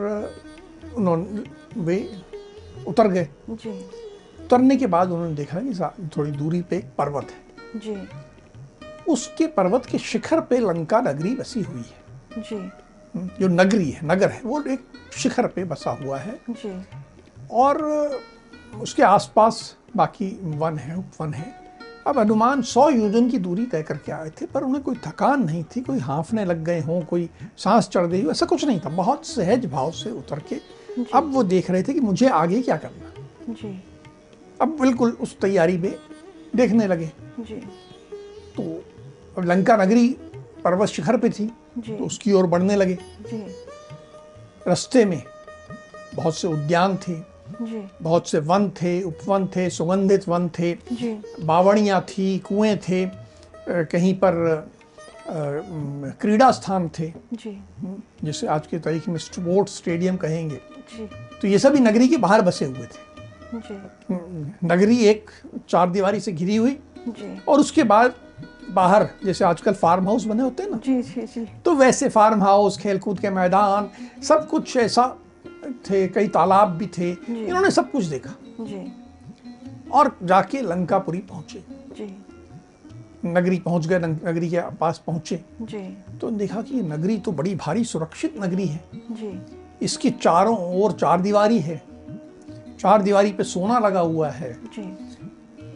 उन्होंने 0.96 1.44
वे 1.80 2.22
उतर 2.88 3.08
गए। 3.08 3.28
जी। 3.50 3.84
उतरने 4.44 4.76
के 4.76 4.86
बाद 4.86 5.10
उन्होंने 5.10 5.34
देखा 5.34 5.60
कि 5.62 6.08
थोड़ी 6.16 6.30
दूरी 6.30 6.62
पे 6.62 6.76
एक 6.76 6.84
पर्वत 6.98 7.26
है। 7.30 7.80
जी। 7.80 8.08
उसके 9.08 9.46
पर्वत 9.46 9.86
के 9.86 9.98
शिखर 9.98 10.40
पे 10.40 10.58
लंका 10.58 11.00
नगरी 11.00 11.34
बसी 11.34 11.62
हुई 11.62 11.82
है। 11.82 12.42
जी। 12.42 12.70
जो 13.16 13.48
नगरी 13.48 13.90
है 13.90 14.00
नगर 14.04 14.30
है 14.30 14.40
वो 14.44 14.62
एक 14.62 14.80
शिखर 15.12 15.46
पे 15.46 15.64
बसा 15.64 15.90
हुआ 15.90 16.18
है। 16.18 16.40
जी। 16.50 16.84
और 17.50 17.82
उसके 18.80 19.02
आसपास 19.02 19.76
बाकी 19.96 20.40
वन 20.42 20.78
है 20.78 20.96
उपवन 20.96 21.34
है। 21.34 21.59
अब 22.10 22.18
हनुमान 22.18 22.62
सौ 22.62 22.88
योजन 22.90 23.28
की 23.30 23.38
दूरी 23.38 23.64
तय 23.66 23.82
करके 23.82 24.12
आए 24.12 24.30
थे 24.40 24.46
पर 24.46 24.62
उन्हें 24.62 24.82
कोई 24.84 24.94
थकान 25.06 25.44
नहीं 25.44 25.62
थी 25.64 25.80
कोई 25.80 25.98
हांफने 25.98 26.44
लग 26.44 26.64
गए 26.64 26.80
हों 26.80 27.00
कोई 27.02 27.28
सांस 27.56 27.88
चढ़ 27.88 28.06
गई 28.06 28.22
हो 28.22 28.30
ऐसा 28.30 28.46
कुछ 28.46 28.64
नहीं 28.64 28.80
था। 28.80 28.88
बहुत 28.88 29.26
सहज 29.26 29.66
भाव 29.66 29.90
से 29.90 30.10
उतर 30.10 30.38
के 30.48 30.56
अब 31.14 31.32
वो 31.34 31.42
देख 31.44 31.70
रहे 31.70 31.82
थे 31.82 31.92
कि 31.94 32.00
मुझे 32.00 32.28
आगे 32.28 32.60
क्या 32.62 32.76
करना 32.76 33.54
जी। 33.54 33.82
अब 34.60 34.76
बिल्कुल 34.80 35.10
उस 35.20 35.38
तैयारी 35.38 35.78
में 35.78 35.94
देखने 36.56 36.86
लगे। 36.86 37.10
जी। 37.40 37.54
तो 38.56 38.62
अब 39.38 39.44
लंका 39.44 39.76
नगरी 39.76 40.08
पर्वत 40.64 40.88
शिखर 40.88 41.16
पे 41.16 41.30
थी 41.30 41.50
जी। 41.78 41.96
तो 41.96 42.04
उसकी 42.04 42.32
ओर 42.32 42.46
बढ़ने 42.46 42.76
लगे। 42.76 42.98
जी। 43.22 43.44
रास्ते 44.68 45.04
में 45.04 45.22
बहुत 46.14 46.36
से 46.36 46.48
उद्यान 46.48 46.96
थे 46.96 47.12
जी। 47.62 47.82
बहुत 48.02 48.28
से 48.28 48.38
वन 48.40 48.68
थे 48.82 49.00
उपवन 49.02 49.46
थे 49.46 49.68
सुगंधित 49.70 50.28
वन 50.28 50.48
थे 50.58 50.74
बावड़ियाँ 51.42 52.00
थी 52.08 52.38
कुएँ 52.38 52.76
थे 52.78 53.06
कहीं 53.68 54.14
पर 54.22 54.34
क्रीड़ा 56.20 56.50
स्थान 56.50 56.88
थे। 56.98 57.12
जी। 57.32 57.58
जैसे 58.24 58.46
आज 58.46 58.66
के 58.66 58.78
तारीख 58.78 59.08
में 59.08 59.18
स्पोर्ट्स 59.18 59.76
स्टेडियम 59.76 60.16
कहेंगे। 60.16 60.56
जी। 60.96 61.08
तो 61.42 61.48
ये 61.48 61.58
सभी 61.58 61.80
नगरी 61.80 62.08
के 62.08 62.16
बाहर 62.16 62.42
बसे 62.42 62.64
हुए 62.64 62.86
थे। 62.86 63.58
जी। 63.58 64.66
नगरी 64.66 64.98
एक 65.04 65.30
चार 65.68 65.90
दीवारी 65.90 66.20
से 66.20 66.32
घिरी 66.32 66.56
हुई 66.56 66.78
जी। 67.08 67.38
और 67.48 67.60
उसके 67.60 67.82
बाद 67.84 68.14
बाहर 68.70 69.08
जैसे 69.24 69.44
आजकल 69.44 69.72
फार्म 69.74 70.06
हाउस 70.06 70.24
बने 70.24 70.42
होते 70.42 70.62
हैं 70.62 70.70
ना। 70.70 70.76
जी 70.76 71.00
जी 71.02 71.22
जी। 71.26 71.46
तो 71.64 71.74
वैसे 71.74 72.08
फार्म 72.08 72.42
हाउस 72.42 72.76
खेलकूद 72.78 73.20
के 73.20 73.30
मैदान 73.30 73.90
सब 74.22 74.48
कुछ 74.48 74.76
ऐसा 74.76 75.04
थे 75.70 76.08
कई 76.08 76.28
तालाब 76.28 76.68
भी 76.68 76.86
थे 76.86 77.10
इन्होंने 77.10 77.70
सब 77.70 77.90
कुछ 77.90 78.04
देखा। 78.04 78.34
जी। 78.60 78.92
और 79.90 80.18
जाके 80.22 80.60
लंकापुरी 80.60 81.18
पहुँचे। 81.18 81.64
जी। 81.68 82.24
नगरी 83.26 83.58
पहुँच 83.58 83.86
गए 83.86 83.98
नगरी 83.98 84.50
के 84.50 84.60
पास 84.76 85.02
पहुँचे। 85.06 85.44
जी। 85.62 85.96
तो 86.18 86.30
देखा 86.30 86.62
कि 86.62 86.82
नगरी 86.82 87.18
तो 87.18 87.32
बड़ी 87.32 87.54
भारी 87.54 87.84
सुरक्षित 87.84 88.34
नगरी 88.40 88.66
है। 88.66 88.84
जी। 88.94 89.40
इसकी 89.82 90.10
चारों 90.10 90.82
ओर 90.82 90.92
चार 90.92 91.20
दीवारी 91.20 91.58
है। 91.58 91.82
चार 92.80 93.02
दीवारी 93.02 93.32
पे 93.32 93.44
सोना 93.44 93.78
लगा 93.78 94.00
हुआ 94.00 94.30
है। 94.30 94.52
जी। 94.52 94.96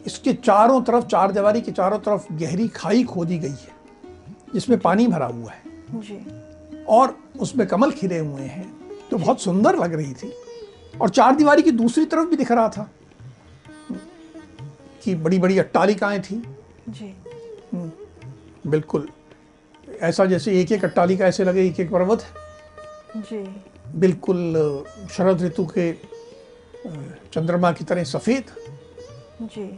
इसके 0.05 0.33
चारों 0.33 0.81
तरफ़ 0.81 1.05
चार 1.05 1.31
दीवारी 1.31 1.61
के 1.61 1.71
चारों 1.71 1.99
तरफ़ 1.99 2.33
गहरी 2.33 2.67
खाई 2.67 3.03
खोदी 3.03 3.37
गई 3.37 3.49
है 3.49 3.75
जिसमें 4.53 4.79
पानी 4.79 5.07
भरा 5.07 5.25
हुआ 5.25 5.51
है। 5.51 5.61
जी। 5.93 6.25
और 6.85 7.17
उसमें 7.39 7.67
कमल 7.67 7.91
खिले 7.91 8.17
हुए 8.17 8.41
हैं। 8.41 8.84
तो 9.11 9.17
बहुत 9.17 9.41
सुंदर 9.41 9.75
लग 9.75 9.93
रही 9.93 10.13
थी। 10.13 10.31
और 11.01 11.09
चार 11.09 11.35
दीवारी 11.35 11.61
की 11.61 11.71
दूसरी 11.71 12.05
तरफ़ 12.05 12.29
भी 12.29 12.35
दिख 12.35 12.51
रहा 12.51 12.67
था 12.69 12.89
कि 15.03 15.15
बड़ी 15.15 15.39
बड़ी 15.39 15.57
अट्टालिकाएँ 15.59 16.19
थी। 16.21 16.41
जी। 16.89 17.13
बिल्कुल। 18.67 19.07
ऐसा 20.01 20.25
जैसे 20.25 20.59
एक 20.61 20.71
एक 20.71 20.83
अट्टालिका 20.85 21.25
ऐसे 21.25 21.43
लगे 21.43 21.65
एक 21.67 21.79
एक 21.79 21.91
पर्वत। 21.91 22.21
है 23.15 23.21
जी। 23.21 23.43
बिल्कुल 23.95 24.53
शरद 25.11 25.41
ऋतु 25.41 25.65
के 25.77 25.91
चंद्रमा 27.33 27.71
की 27.71 27.83
तरह 27.83 28.03
सफ़ेद। 28.03 28.51
जी। 29.41 29.77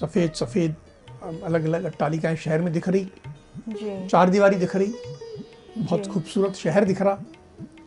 सफ़ेद 0.00 0.32
सफ़ेद 0.32 0.74
अलग 1.22 1.64
अलग 1.64 1.84
अट्टालिकाएँ 1.84 2.36
शहर 2.36 2.60
में 2.60 2.72
दिख 2.72 2.88
रही। 2.88 3.04
जी। 3.68 4.06
चार 4.08 4.30
दीवारी 4.30 4.56
दिख 4.56 4.76
रही। 4.76 4.92
बहुत 5.78 6.06
खूबसूरत 6.06 6.54
शहर 6.54 6.84
दिख 6.84 7.02
रहा। 7.02 7.18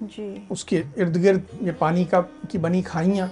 जी। 0.04 0.48
उसके 0.52 0.84
इर्द 0.98 1.18
गिर्द 1.18 1.48
ये 1.64 1.72
पानी 1.72 2.06
का 2.06 2.22
की 2.52 2.58
बनी 2.58 2.82
खाइयाँ। 2.82 3.32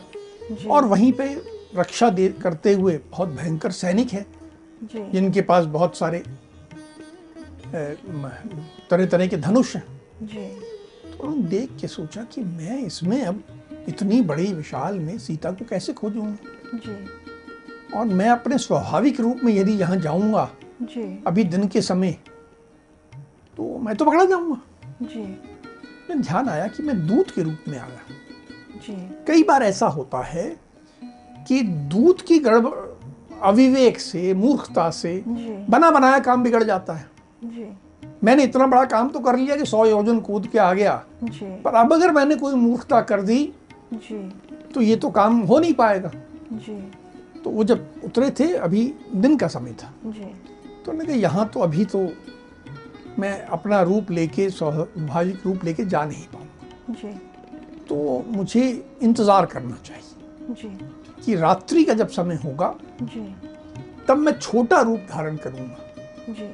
और 0.69 0.85
वहीं 0.85 1.11
पे 1.13 1.41
रक्षा 1.75 2.09
दे 2.09 2.27
करते 2.41 2.73
हुए 2.73 2.99
बहुत 3.11 3.29
भयंकर 3.29 3.71
सैनिक 3.71 4.13
हैं। 4.13 4.25
जिनके 5.11 5.41
पास 5.41 5.65
बहुत 5.65 5.97
सारे 5.97 6.23
तरह 8.89 9.05
तरह 9.05 9.27
के 9.27 9.37
धनुष 9.37 9.75
हैं। 9.75 9.83
तो 10.23 11.23
उन्होंने 11.23 11.49
देख 11.49 11.69
के 11.81 11.87
सोचा 11.87 12.23
कि 12.23 12.41
मैं 12.41 12.85
इसमें 12.85 13.21
अब 13.21 13.43
इतनी 13.87 14.21
बड़ी 14.21 14.53
विशाल 14.53 14.99
में 14.99 15.17
सीता 15.19 15.51
को 15.51 15.65
कैसे 15.65 15.93
खोजूँगा 15.93 17.99
और 17.99 18.05
मैं 18.05 18.29
अपने 18.29 18.57
स्वाभाविक 18.57 19.19
रूप 19.19 19.39
में 19.43 19.53
यदि 19.53 19.71
यहाँ 19.71 19.97
जाऊँगा 19.97 20.49
अभी 21.27 21.43
दिन 21.43 21.67
के 21.67 21.81
समय 21.81 22.11
तो 23.57 23.77
मैं 23.77 23.95
तो 23.95 24.05
पकड़ा 24.05 24.25
जाऊँगा। 24.25 24.61
जी। 25.01 25.37
मैं 26.09 26.21
ध्यान 26.21 26.49
आया 26.49 26.67
कि 26.67 26.83
मैं 26.83 26.95
दूत 27.07 27.31
के 27.31 27.41
रूप 27.41 27.67
में 27.67 27.77
आ 27.79 27.85
गया 27.87 28.79
जी। 28.87 28.93
कई 29.27 29.43
बार 29.43 29.63
ऐसा 29.63 29.87
होता 29.87 30.21
है 30.23 30.47
कि 31.47 31.61
दूत 31.91 32.21
की 32.21 32.39
गड़बड़ 32.39 32.71
अविवेक 33.41 33.99
से 33.99 34.33
मूर्खता 34.33 34.89
से 34.89 35.23
बना 35.27 35.91
बनाया 35.91 36.19
काम 36.19 36.43
बिगड़ 36.43 36.63
जाता 36.63 36.93
है। 36.93 37.09
जी। 37.43 37.71
मैंने 38.23 38.43
इतना 38.43 38.67
बड़ा 38.67 38.83
काम 38.85 39.09
तो 39.09 39.19
कर 39.19 39.37
लिया 39.37 39.55
कि 39.55 39.65
सौ 39.65 39.85
योजन 39.85 40.19
कूद 40.19 40.47
के 40.47 40.59
आ 40.59 40.73
गया। 40.73 41.03
जी। 41.23 41.45
पर 41.61 41.75
अब 41.75 41.93
अगर 41.93 42.11
मैंने 42.11 42.35
कोई 42.35 42.55
मूर्खता 42.55 43.01
कर 43.01 43.21
दी 43.21 43.43
जी। 43.93 44.17
तो 44.73 44.81
ये 44.81 44.95
तो 44.95 45.09
काम 45.09 45.39
हो 45.39 45.59
नहीं 45.59 45.73
पाएगा। 45.73 46.11
जी। 46.53 46.91
तो 47.43 47.49
वो 47.49 47.63
जब 47.63 47.89
उतरे 48.05 48.29
थे 48.31 48.53
अभी 48.53 48.93
दिन 49.15 49.37
का 49.37 49.47
समय 49.47 49.73
था। 49.73 49.93
जी। 50.05 50.33
तो 50.85 50.91
मैंने 50.91 51.05
कहा 51.05 51.15
यहाँ 51.15 51.49
तो 51.53 51.59
अभी 51.59 51.85
तो 51.85 52.07
मैं 53.19 53.45
अपना 53.47 53.81
रूप 53.81 54.11
लेके 54.11 54.49
स्वाभाविक 54.49 55.45
रूप 55.45 55.63
लेके 55.63 55.85
जा 55.85 56.03
नहीं 56.05 56.25
पाऊँगा। 56.27 56.93
जी। 56.93 57.11
तो 57.89 58.23
मुझे 58.27 58.63
इंतज़ार 59.01 59.45
करना 59.45 59.77
चाहिए 59.85 60.53
जी। 60.53 60.77
कि 61.25 61.35
रात्रि 61.35 61.83
का 61.83 61.93
जब 61.93 62.07
समय 62.09 62.39
होगा 62.43 62.73
जी। 63.03 63.35
तब 64.07 64.17
मैं 64.17 64.37
छोटा 64.39 64.81
रूप 64.81 64.99
धारण 65.09 65.37
करूँगा। 65.37 65.77
जी। 66.29 66.53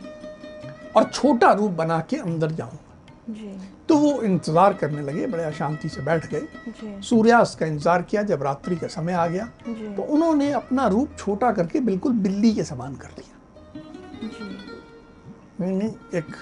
और 0.95 1.03
छोटा 1.05 1.51
रूप 1.53 1.71
बना 1.71 1.99
के 2.09 2.17
अंदर 2.17 2.51
जाऊँगा। 2.51 3.33
जी। 3.33 3.57
तो 3.87 3.97
वो 3.97 4.11
इंतज़ार 4.23 4.73
करने 4.73 5.01
लगे 5.01 5.27
बड़े 5.27 5.43
अशांति 5.43 5.89
से 5.89 6.01
बैठ 6.01 6.25
गए। 6.31 7.01
सूर्यास्त 7.01 7.59
का 7.59 7.65
इंतज़ार 7.65 8.01
किया 8.01 8.23
जब 8.23 8.43
रात्रि 8.43 8.75
का 8.75 8.87
समय 8.89 9.13
आ 9.13 9.27
गया 9.27 9.45
तो 9.67 10.03
उन्होंने 10.03 10.51
अपना 10.53 10.87
रूप 10.87 11.15
छोटा 11.17 11.51
करके 11.51 11.79
बिल्कुल 11.81 12.13
बिल्ली 12.19 12.53
के 12.53 12.63
समान 12.63 12.95
कर 12.95 13.09
दिया। 13.17 13.35
मैंने 15.59 15.85
एक 16.17 16.35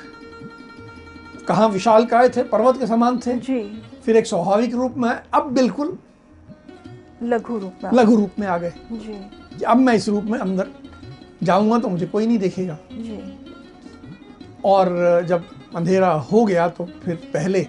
कहाँ 1.47 1.67
विशाल 1.69 2.06
काय 2.06 2.30
थे 2.30 2.43
पर्वत 2.43 2.77
के 2.80 2.88
समान 2.88 3.17
थे। 3.19 3.34
जी। 3.38 3.60
फिर 4.06 4.17
एक 4.17 4.25
स्वाभाविक 4.25 4.73
रूप 4.75 4.93
में 4.97 5.10
अब 5.10 5.51
बिल्कुल 5.53 5.97
लघु 7.23 7.58
रूप 7.60 7.84
में। 7.84 7.91
लघु 7.93 8.15
रूप 8.15 8.39
में 8.39 8.47
आ 8.47 8.58
गए। 8.58 8.73
जी। 8.91 9.63
अब 9.63 9.77
मैं 9.77 9.93
इस 9.93 10.08
रूप 10.10 10.23
में 10.23 10.38
अंदर 10.39 10.67
जाऊँगा 11.43 11.80
तो 11.80 11.89
मुझे 11.89 12.06
कोई 12.06 12.27
नहीं 12.27 12.38
देखेगा। 12.39 12.77
जी। 12.91 13.19
और 14.65 15.25
जब 15.27 15.45
अंधेरा 15.75 16.12
हो 16.32 16.43
गया 16.45 16.67
तो 16.69 16.86
फिर 17.06 17.15
पहले 17.34 17.62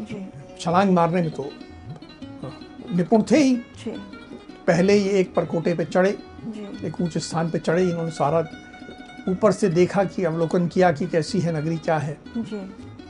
जी। 0.00 0.26
छलांग 0.60 0.90
मारने 0.90 1.22
में 1.22 1.30
तो 1.30 1.50
निपुण 2.94 3.22
थे 3.30 3.38
ही। 3.38 3.54
जी। 3.54 3.90
पहले 4.66 4.92
ही 4.92 5.08
एक 5.20 5.34
परकोटे 5.34 5.74
पे 5.74 5.84
चढ़े 5.84 6.10
एक 6.84 7.00
ऊँचे 7.00 7.20
स्थान 7.20 7.50
पे 7.50 7.58
चढ़े 7.58 7.82
इन्होंने 7.82 8.10
सारा 8.10 8.40
ऊपर 9.28 9.52
से 9.52 9.68
देखा 9.68 10.04
कि 10.04 10.24
अवलोकन 10.24 10.66
किया 10.68 10.92
कि 10.92 11.06
कैसी 11.06 11.40
है 11.40 11.52
नगरी 11.56 11.76
क्या 11.78 11.98
है। 11.98 12.16
जी। 12.36 12.60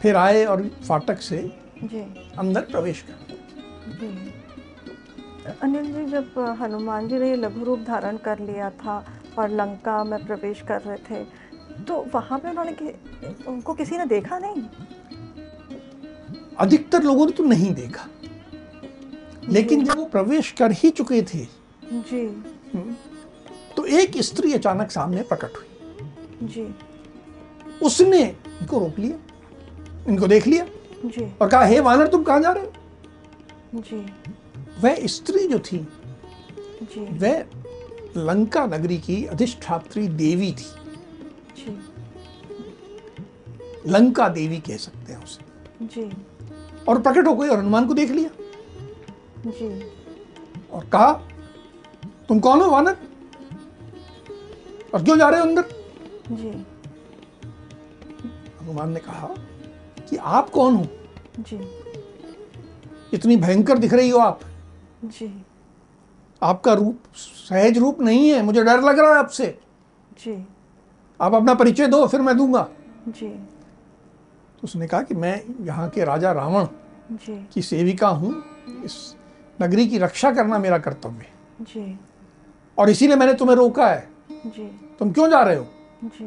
फिर 0.02 0.16
आए 0.16 0.44
और 0.44 0.62
फाटक 0.88 1.20
से 1.20 1.38
जी। 1.82 2.00
अंदर 2.38 2.60
प्रवेश 2.60 3.02
कर। 3.02 3.32
अनिल 5.62 5.86
जी 5.86 6.04
जब 6.06 6.38
हनुमान 6.60 7.08
जी 7.08 7.18
ने 7.18 7.34
लघु 7.36 7.64
रूप 7.64 7.80
धारण 7.80 8.16
कर 8.16 8.38
लिया 8.38 8.70
था 8.70 9.04
और 9.38 9.50
लंका 9.50 10.04
में 10.04 10.24
प्रवेश 10.26 10.62
कर 10.62 10.80
रहे 10.80 10.96
थे 11.10 11.24
तो 11.84 12.06
वहाँ 12.14 12.38
पे 12.38 12.48
उन्होंने 12.50 12.72
कि, 12.72 12.88
उनको 13.48 13.74
किसी 13.74 13.98
ने 13.98 14.06
देखा 14.06 14.38
नहीं? 14.38 14.62
अधिकतर 16.58 17.02
लोगों 17.02 17.26
ने 17.26 17.32
तो 17.32 17.44
नहीं 17.44 17.74
देखा। 17.74 18.06
लेकिन 19.48 19.84
जब 19.84 19.96
वो 19.96 20.04
प्रवेश 20.04 20.50
कर 20.52 20.72
ही 20.72 20.90
चुके 20.90 21.22
थे 21.22 21.44
जी। 21.92 22.26
तो 23.76 23.84
एक 23.86 24.18
स्त्री 24.18 24.52
अचानक 24.52 24.90
सामने 24.90 25.22
प्रकट 25.22 25.56
हुई। 25.56 25.73
जी। 26.44 26.74
उसने 27.82 28.22
इनको 28.22 28.78
रोक 28.78 28.98
लिया 28.98 29.18
इनको 30.08 30.26
देख 30.26 30.46
लिया 30.46 30.66
जी। 31.04 31.32
और 31.40 31.48
कहा 31.48 31.64
हे 31.64 31.80
वानर 31.80 32.06
तुम 32.06 32.22
कहाँ 32.22 32.40
जा 32.40 32.52
रहे 32.52 32.64
हो? 32.64 32.72
जी। 33.74 33.96
वह 34.80 35.06
स्त्री 35.06 35.48
जो 35.48 35.58
थी 35.58 35.88
जी। 36.82 37.18
वह 37.18 37.44
लंका 38.16 38.66
नगरी 38.66 38.98
की 38.98 39.24
अधिष्ठात्री 39.24 40.08
देवी 40.08 40.52
थी। 40.52 40.70
जी। 41.56 41.78
लंका 43.86 44.28
देवी 44.28 44.58
कह 44.58 44.76
सकते 44.76 45.12
हैं 45.12 45.24
उसे। 45.24 45.86
जी। 45.86 46.10
और 46.88 47.00
प्रकट 47.00 47.26
हो 47.26 47.34
गई 47.36 47.48
और 47.48 47.58
हनुमान 47.58 47.86
को 47.86 47.94
देख 47.94 48.10
लिया। 48.10 48.30
जी। 49.46 49.90
और 50.72 50.84
कहा 50.84 51.12
तुम 52.28 52.40
कौन 52.40 52.60
हो 52.60 52.70
वानर? 52.70 52.96
और 54.94 55.04
क्यों 55.04 55.18
जा 55.18 55.28
रहे 55.28 55.40
हो 55.40 55.46
अंदर? 55.46 55.83
जी। 56.32 56.66
हनुमान 58.62 58.92
ने 58.92 59.00
कहा 59.00 59.34
कि 60.08 60.16
आप 60.16 60.50
कौन 60.50 60.76
हो? 60.76 60.86
जी। 61.40 61.60
इतनी 63.12 63.36
भयंकर 63.36 63.78
दिख 63.78 63.94
रही 63.94 64.08
हो 64.10 64.18
आप। 64.18 64.40
जी। 65.04 65.44
आपका 66.42 66.72
रूप 66.72 66.98
सहज 67.16 67.78
रूप 67.78 68.00
नहीं 68.00 68.30
है 68.30 68.42
मुझे 68.42 68.64
डर 68.64 68.80
लग 68.80 68.98
रहा 68.98 69.12
है 69.12 69.18
आपसे। 69.18 69.58
जी। 70.24 70.46
आप 71.20 71.34
अपना 71.34 71.54
परिचय 71.54 71.86
दो 71.86 72.06
फिर 72.06 72.20
मैं 72.20 72.36
दूँगा। 72.36 72.68
जी। 73.08 73.28
तो 73.28 74.64
उसने 74.64 74.86
कहा 74.86 75.02
कि 75.02 75.14
मैं 75.14 75.42
यहाँ 75.60 75.88
के 75.90 76.04
राजा 76.04 76.32
रावण 76.32 76.66
जी। 77.10 77.48
की 77.52 77.62
सेविका 77.62 78.08
हूँ। 78.08 78.44
इस 78.84 79.16
नगरी 79.62 79.88
की 79.88 79.98
रक्षा 79.98 80.32
करना 80.32 80.58
मेरा 80.58 80.78
कर्तव्य 80.78 81.18
है। 81.18 81.32
जी। 81.60 82.00
और 82.78 82.90
इसीलिए 82.90 83.16
मैंने 83.16 83.34
तुम्हें 83.34 83.56
रोका 83.56 83.86
है। 83.86 84.08
जी। 84.46 84.80
तुम 84.98 85.12
क्यों 85.12 85.30
जा 85.30 85.42
रहे 85.42 85.56
हो? 85.56 85.66
जी। 86.04 86.24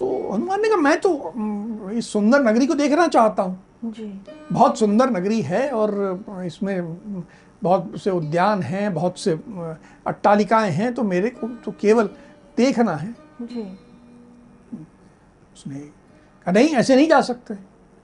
तो 0.00 0.06
हनुमान 0.32 0.60
ने 0.62 0.68
कहा 0.68 0.76
मैं 0.76 0.98
तो 1.00 1.90
इस 1.90 2.12
सुंदर 2.12 2.42
नगरी 2.42 2.66
को 2.66 2.74
देखना 2.74 3.06
चाहता 3.08 3.42
हूँ। 3.42 3.62
जी। 3.84 4.20
बहुत 4.52 4.78
सुंदर 4.78 5.10
नगरी 5.10 5.40
है 5.42 5.68
और 5.70 6.42
इसमें 6.46 7.24
बहुत 7.62 7.92
से 8.00 8.10
उद्यान 8.10 8.62
हैं 8.62 8.92
बहुत 8.94 9.18
से 9.18 9.32
अट्टालिकाएँ 10.06 10.70
हैं 10.70 10.92
तो 10.94 11.02
मेरे 11.02 11.30
को 11.30 11.48
तो 11.64 11.72
केवल 11.80 12.10
देखना 12.56 12.94
है। 12.96 13.14
जी। 13.42 13.62
उसने 15.54 15.78
कहा 15.78 16.52
नहीं 16.52 16.68
ऐसे 16.68 16.96
नहीं 16.96 17.08
जा 17.08 17.20
सकते। 17.20 17.54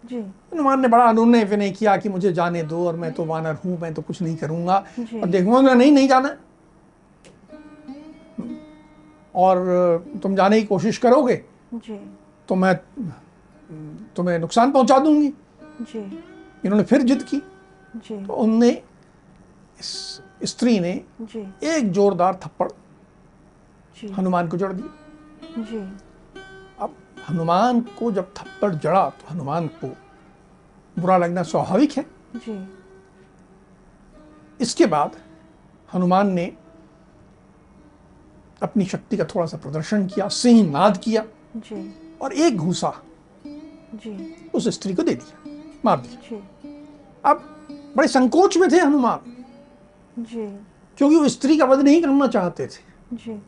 हनुमान 0.04 0.80
ने 0.80 0.88
बड़ा 0.88 1.04
अनुनय 1.04 1.44
विनय 1.44 1.70
किया 1.70 1.96
कि 1.96 2.08
मुझे 2.08 2.32
जाने 2.32 2.62
दो 2.62 2.86
और 2.86 2.96
मैं 2.96 3.12
तो 3.12 3.24
वानर 3.24 3.54
हूँ 3.54 3.78
मैं 3.80 3.92
तो 3.94 4.02
कुछ 4.02 4.22
नहीं 4.22 4.36
करूँगा। 4.36 4.76
और 4.98 5.28
देखूँगा 5.28 5.74
नहीं 5.74 5.92
नहीं 5.92 6.08
जाना 6.08 6.36
और 9.34 10.20
तुम 10.22 10.34
जाने 10.36 10.60
की 10.60 10.66
कोशिश 10.66 10.98
करोगे 10.98 11.36
जी। 11.74 11.98
तो 12.48 12.54
मैं 12.54 12.74
तुम्हें 14.16 14.38
नुकसान 14.38 14.72
पहुँचा 14.72 14.98
दूँगी। 14.98 15.28
जी। 15.80 15.98
इन्होंने 16.64 16.84
फिर 16.84 17.02
जिद 17.02 17.22
की। 17.22 17.42
जी। 17.96 18.24
तो 18.26 18.32
उनने 18.32 18.70
इस 19.80 20.20
स्त्री 20.44 20.78
ने 20.80 20.92
जी। 21.20 21.46
एक 21.66 21.90
जोरदार 21.92 22.38
थप्पड़ 22.44 22.68
जी। 23.96 24.08
हनुमान 24.08 24.48
को 24.48 24.56
जड़ 24.56 24.72
दिया 24.72 25.62
जी। 25.62 25.78
अब 26.78 26.94
हनुमान 27.28 27.80
को 27.98 28.10
जब 28.12 28.32
थप्पड़ 28.36 28.74
जड़ा 28.74 29.08
तो 29.10 29.34
हनुमान 29.34 29.66
को 29.80 29.88
बुरा 30.96 31.16
लगना 31.18 31.42
स्वाभाविक 31.42 31.92
है। 31.92 32.04
जी। 32.36 32.68
इसके 34.60 34.86
बाद 34.86 35.16
हनुमान 35.94 36.30
ने 36.30 36.52
अपनी 38.62 38.84
शक्ति 38.84 39.16
का 39.16 39.24
थोड़ा 39.24 39.46
सा 39.46 39.56
प्रदर्शन 39.56 40.06
किया 40.06 40.28
सिंह 40.28 40.70
नाद 40.70 40.96
किया 40.96 41.24
जी। 41.56 41.94
और 42.20 42.32
एक 42.32 42.56
घूसा 42.56 43.02
उस 44.54 44.68
स्त्री 44.68 44.94
को 44.94 45.02
दे 45.02 45.14
दिया 45.14 45.52
मार 45.84 46.00
दिया। 46.00 46.20
जी। 46.30 46.42
अब 47.24 47.42
बड़े 47.96 48.08
संकोच 48.08 48.56
में 48.56 48.70
थे 48.72 48.78
हनुमान। 48.78 49.18
जी। 50.18 50.46
क्योंकि 50.98 51.16
वो 51.16 51.28
स्त्री 51.28 51.56
का 51.58 51.64
वध 51.64 51.80
नहीं 51.80 52.02
करना 52.02 52.26
चाहते 52.26 52.66
थे। 52.66 53.16
जी। 53.16 53.42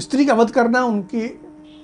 स्त्री 0.00 0.26
का 0.26 0.34
वध 0.34 0.50
करना 0.50 0.84
उनके 0.84 1.26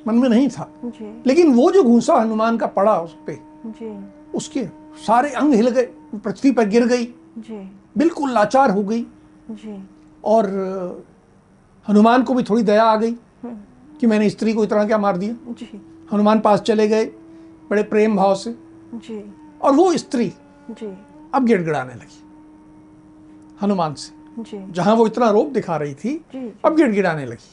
मन 0.06 0.14
में 0.14 0.28
नहीं 0.28 0.48
था। 0.48 0.70
जी। 0.84 1.22
लेकिन 1.26 1.54
वो 1.54 1.70
जो 1.70 1.82
घूसा 1.82 2.14
हनुमान 2.14 2.58
का 2.58 2.66
पड़ा 2.66 3.00
उस 3.00 3.16
पे 3.26 3.38
जी। 3.66 4.12
उसके 4.34 4.66
सारे 5.06 5.30
अंग 5.30 5.54
हिल 5.54 5.68
गए 5.68 5.84
पृथ्वी 6.14 6.50
पर 6.50 6.68
गिर 6.68 6.86
गई। 6.86 7.04
जी। 7.38 7.78
बिल्कुल 7.98 8.30
लाचार 8.30 8.70
हो 8.70 8.82
गई। 8.82 9.06
जी। 9.50 9.88
और 10.24 10.46
हनुमान 11.88 12.22
को 12.22 12.34
भी 12.34 12.42
थोड़ी 12.42 12.62
दया 12.62 12.84
आ 12.84 12.96
गई 12.96 13.10
हम्म, 13.10 13.56
कि 14.00 14.06
मैंने 14.06 14.28
स्त्री 14.30 14.52
को 14.54 14.64
इतना 14.64 14.84
क्या 14.86 14.98
मार 14.98 15.16
दिया? 15.16 15.34
जी। 15.50 15.80
हनुमान 16.12 16.40
पास 16.40 16.60
चले 16.60 16.88
गए 16.88 17.04
बड़े 17.70 17.82
प्रेम 17.82 18.16
भाव 18.16 18.34
से। 18.34 18.54
जी। 18.94 19.22
और 19.62 19.72
वो 19.72 19.92
स्त्री 19.96 20.32
जी। 20.70 20.86
अब 21.34 21.44
गिड़गिड़ाने 21.46 21.94
लगी 21.94 22.22
हनुमान 23.62 23.94
से। 23.94 24.42
जी। 24.42 24.72
जहाँ 24.72 24.94
वो 24.96 25.06
इतना 25.06 25.30
रोप 25.30 25.48
दिखा 25.48 25.76
रही 25.76 25.94
थी 25.94 26.14
अब 26.64 26.76
गिड़गिड़ाने 26.76 27.24
लगी। 27.26 27.50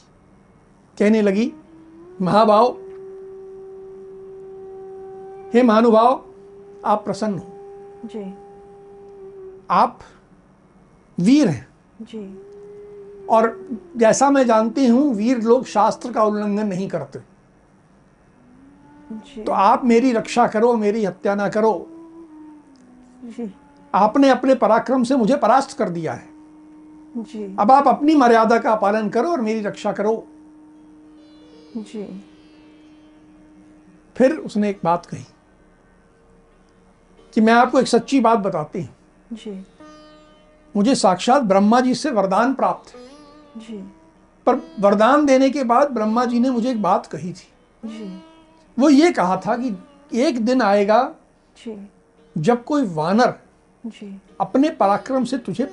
कहने 0.98 1.22
लगी 1.22 1.52
महाभाव 2.20 2.70
हे 5.54 5.62
महानुभाव 5.62 6.24
आप 6.84 7.04
प्रसन्न 7.04 7.38
हो। 7.38 8.08
जी। 8.08 8.22
आप 9.70 9.98
वीर 11.18 11.48
हैं। 11.48 11.66
जी। 12.02 12.18
और 13.30 13.68
जैसा 13.96 14.30
मैं 14.30 14.46
जानती 14.46 14.86
हूँ 14.86 15.14
वीर 15.14 15.38
लोग 15.38 15.64
शास्त्र 15.64 16.12
का 16.12 16.24
उल्लंघन 16.24 16.66
नहीं 16.66 16.88
करते। 16.88 17.18
जी। 19.12 19.42
तो 19.42 19.52
आप 19.52 19.84
मेरी 19.84 20.12
रक्षा 20.12 20.46
करो 20.46 20.74
मेरी 20.74 21.04
हत्या 21.04 21.34
ना 21.34 21.48
करो। 21.48 21.88
जी। 23.24 23.54
आपने 23.94 24.28
अपने 24.28 24.54
पराक्रम 24.54 25.04
से 25.04 25.16
मुझे 25.16 25.36
परास्त 25.36 25.78
कर 25.78 25.88
दिया 25.88 26.12
है। 26.12 26.28
जी। 27.16 27.56
अब 27.60 27.72
आप 27.72 27.88
अपनी 27.88 28.14
मर्यादा 28.14 28.58
का 28.58 28.74
पालन 28.74 29.08
करो 29.08 29.28
और 29.28 29.40
मेरी 29.40 29.60
रक्षा 29.60 29.92
करो। 29.92 30.26
जी। 31.76 32.24
फिर 34.16 34.36
उसने 34.36 34.70
एक 34.70 34.80
बात 34.84 35.06
कही 35.06 35.24
कि 37.34 37.40
मैं 37.40 37.52
आपको 37.52 37.80
एक 37.80 37.86
सच्ची 37.86 38.20
बात 38.20 38.38
बताती 38.38 38.82
हूँ। 38.82 38.94
जी। 39.32 39.64
मुझे 40.76 40.94
साक्षात 40.94 41.42
ब्रह्मा 41.42 41.80
जी 41.80 41.94
से 41.94 42.10
वरदान 42.10 42.54
प्राप्त 42.54 42.94
है। 42.94 43.11
जी। 43.56 43.76
पर 44.46 44.54
वरदान 44.80 45.26
देने 45.26 45.50
के 45.50 45.64
बाद 45.64 45.90
ब्रह्मा 45.90 46.24
जी 46.24 46.38
ने 46.40 46.50
मुझे 46.50 46.70
एक 46.70 46.82
बात 46.82 47.06
कही 47.06 47.32
थी। 47.32 47.48
जी। 47.84 48.22
वो 48.78 48.90
ये 48.90 49.12
कहा 49.12 49.36
था 49.36 49.56
कि 49.56 49.76
एक 50.20 50.44
दिन 50.44 50.62
आएगा 50.62 51.02
जी। 51.56 51.88
जब 52.38 52.64
कोई 52.64 52.86
वानर 52.86 53.34
जी। 53.86 54.20
अपने 54.40 54.70
पराक्रम 54.70 55.24
से 55.24 55.38
तुझे 55.38 55.64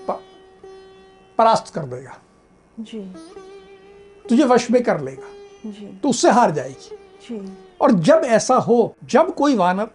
परास्त 1.37 1.73
कर 1.73 1.81
देगा। 1.81 2.17
जी। 2.79 2.99
तुझे 4.29 4.43
वश 4.43 4.71
में 4.71 4.83
कर 4.83 5.01
लेगा। 5.01 5.27
जी। 5.65 5.85
तो 6.03 6.09
उससे 6.09 6.31
हार 6.31 6.51
जाएगी। 6.51 6.95
जी। 7.29 7.57
और 7.81 7.91
जब 7.91 8.21
ऐसा 8.25 8.55
हो 8.55 8.95
जब 9.03 9.33
कोई 9.35 9.55
वानर 9.55 9.89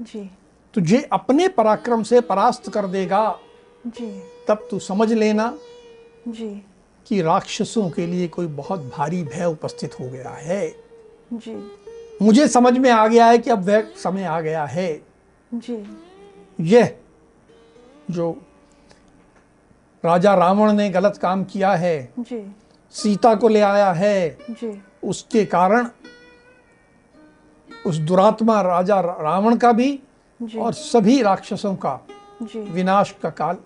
जी। 0.00 0.30
तुझे 0.74 1.08
अपने 1.12 1.48
पराक्रम 1.48 2.02
से 2.02 2.20
परास्त 2.20 2.70
कर 2.70 2.86
देगा 2.86 3.38
जी। 3.86 4.22
तब 4.48 4.68
तू 4.70 4.78
समझ 4.78 5.12
लेना 5.12 5.58
जी। 6.28 6.66
कि 7.06 7.22
राक्षसों 7.22 7.90
के 7.90 8.06
लिए 8.06 8.28
कोई 8.28 8.46
बहुत 8.46 8.80
भारी 8.98 9.22
भय 9.24 9.44
उपस्थित 9.44 10.00
हो 10.00 10.08
गया 10.10 10.30
है। 10.30 10.68
जी। 11.32 11.70
मुझे 12.22 12.48
समझ 12.48 12.78
में 12.78 12.90
आ 12.90 13.06
गया 13.06 13.26
है 13.26 13.38
कि 13.38 13.50
अब 13.50 13.64
वह 13.64 13.82
समय 13.96 14.24
आ 14.24 14.40
गया 14.40 14.64
है। 14.64 15.02
जी। 15.54 15.98
यह 16.60 16.96
जो 18.10 18.30
राजा 20.04 20.34
रावण 20.34 20.72
ने 20.72 20.90
गलत 20.90 21.16
काम 21.16 21.44
किया 21.44 21.74
है 21.74 22.12
जी। 22.18 22.54
सीता 22.90 23.34
को 23.34 23.48
ले 23.48 23.60
आया 23.60 23.92
है 23.92 24.38
जी। 24.50 24.82
उसके 25.04 25.44
कारण 25.44 25.88
उस 27.86 27.96
दुरात्मा 27.96 28.60
राजा 28.62 29.00
रावण 29.00 29.56
का 29.56 29.72
भी 29.72 30.02
जी। 30.42 30.58
और 30.58 30.72
सभी 30.72 31.22
राक्षसों 31.22 31.74
का 31.76 32.06
जी। 32.42 32.60
विनाश 32.60 33.14
का 33.22 33.30
काल 33.30 33.56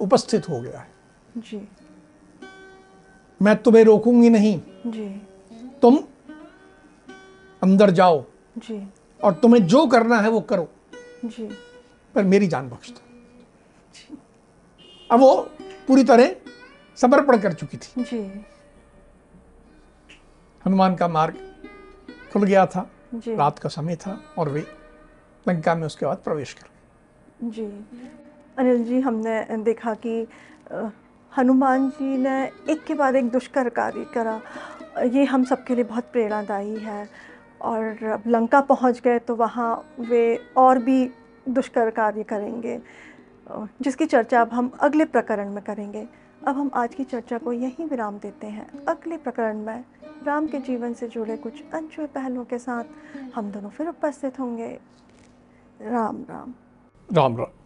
उपस्थित 0.00 0.48
हो 0.48 0.60
गया 0.60 0.78
है। 0.78 0.90
जी। 1.38 1.68
मैं 3.44 3.56
तुम्हें 3.62 3.84
रोकूँगी 3.84 4.30
नहीं। 4.30 4.60
जी। 4.86 5.08
तुम 5.82 5.98
अंदर 7.62 7.90
जाओ 7.90 8.24
जी। 8.58 8.86
और 9.20 9.32
तुम्हें 9.32 9.66
जो 9.66 9.86
करना 9.86 10.20
है 10.20 10.28
वो 10.30 10.40
करो। 10.40 10.68
जी। 11.24 11.48
पर 12.14 12.24
मेरी 12.24 12.46
जान 12.46 12.68
बख्श 12.68 12.90
दो। 12.90 13.00
अब 15.10 15.20
वो 15.20 15.34
पूरी 15.88 16.04
तरह 16.04 16.34
समर्पण 16.98 17.38
कर 17.38 17.52
चुकी 17.52 17.76
थी। 17.76 18.02
जी। 18.02 18.20
हनुमान 20.66 20.94
का 20.96 21.08
मार्ग 21.08 21.38
खुल 22.32 22.44
गया 22.44 22.66
था 22.66 22.90
जी। 23.14 23.34
रात 23.36 23.58
का 23.58 23.68
समय 23.68 23.96
था 23.96 24.20
और 24.38 24.48
वे 24.48 24.66
लंका 25.46 25.74
में 25.74 25.86
उसके 25.86 26.06
बाद 26.06 26.16
प्रवेश 26.16 26.52
कर। 26.52 27.48
जी। 27.48 27.64
अनिल 28.58 28.84
जी 28.84 29.00
हमने 29.00 29.56
देखा 29.64 29.94
कि 29.94 30.26
हनुमान 31.36 31.88
जी 31.90 32.16
ने 32.16 32.42
एक 32.70 32.84
के 32.84 32.94
बाद 32.94 33.16
एक 33.16 33.30
दुष्कर 33.30 33.68
कार्य 33.68 34.04
करा। 34.14 34.40
ये 35.04 35.24
हम 35.24 35.44
सबके 35.44 35.74
लिए 35.74 35.84
बहुत 35.84 36.04
प्रेरणादायी 36.12 36.76
है। 36.78 37.08
और 37.60 38.04
अब 38.04 38.22
लंका 38.26 38.60
पहुँच 38.60 39.00
गए 39.00 39.18
तो 39.18 39.34
वहाँ 39.34 39.70
वे 40.00 40.36
और 40.56 40.78
भी 40.78 41.10
दुष्कर 41.48 41.90
कार्य 41.90 42.22
करेंगे 42.22 42.78
जिसकी 43.82 44.06
चर्चा 44.06 44.40
अब 44.40 44.52
हम 44.52 44.70
अगले 44.80 45.04
प्रकरण 45.04 45.50
में 45.50 45.62
करेंगे। 45.64 46.06
अब 46.46 46.56
हम 46.56 46.70
आज 46.74 46.94
की 46.94 47.04
चर्चा 47.04 47.38
को 47.38 47.52
यहीं 47.52 47.86
विराम 47.86 48.18
देते 48.18 48.46
हैं। 48.46 48.66
अगले 48.84 49.16
प्रकरण 49.16 49.58
में 49.58 49.84
राम 50.26 50.46
के 50.46 50.58
जीवन 50.60 50.94
से 50.94 51.08
जुड़े 51.08 51.36
कुछ 51.36 51.62
अनछुए 51.74 52.06
पहलुओं 52.06 52.44
के 52.44 52.58
साथ 52.58 52.84
हम 53.34 53.50
दोनों 53.50 53.70
फिर 53.70 53.88
उपस्थित 53.88 54.40
होंगे। 54.40 54.68
राम 55.82 56.24
राम। 56.30 56.54
राम 57.08 57.36
राम। 57.36 57.63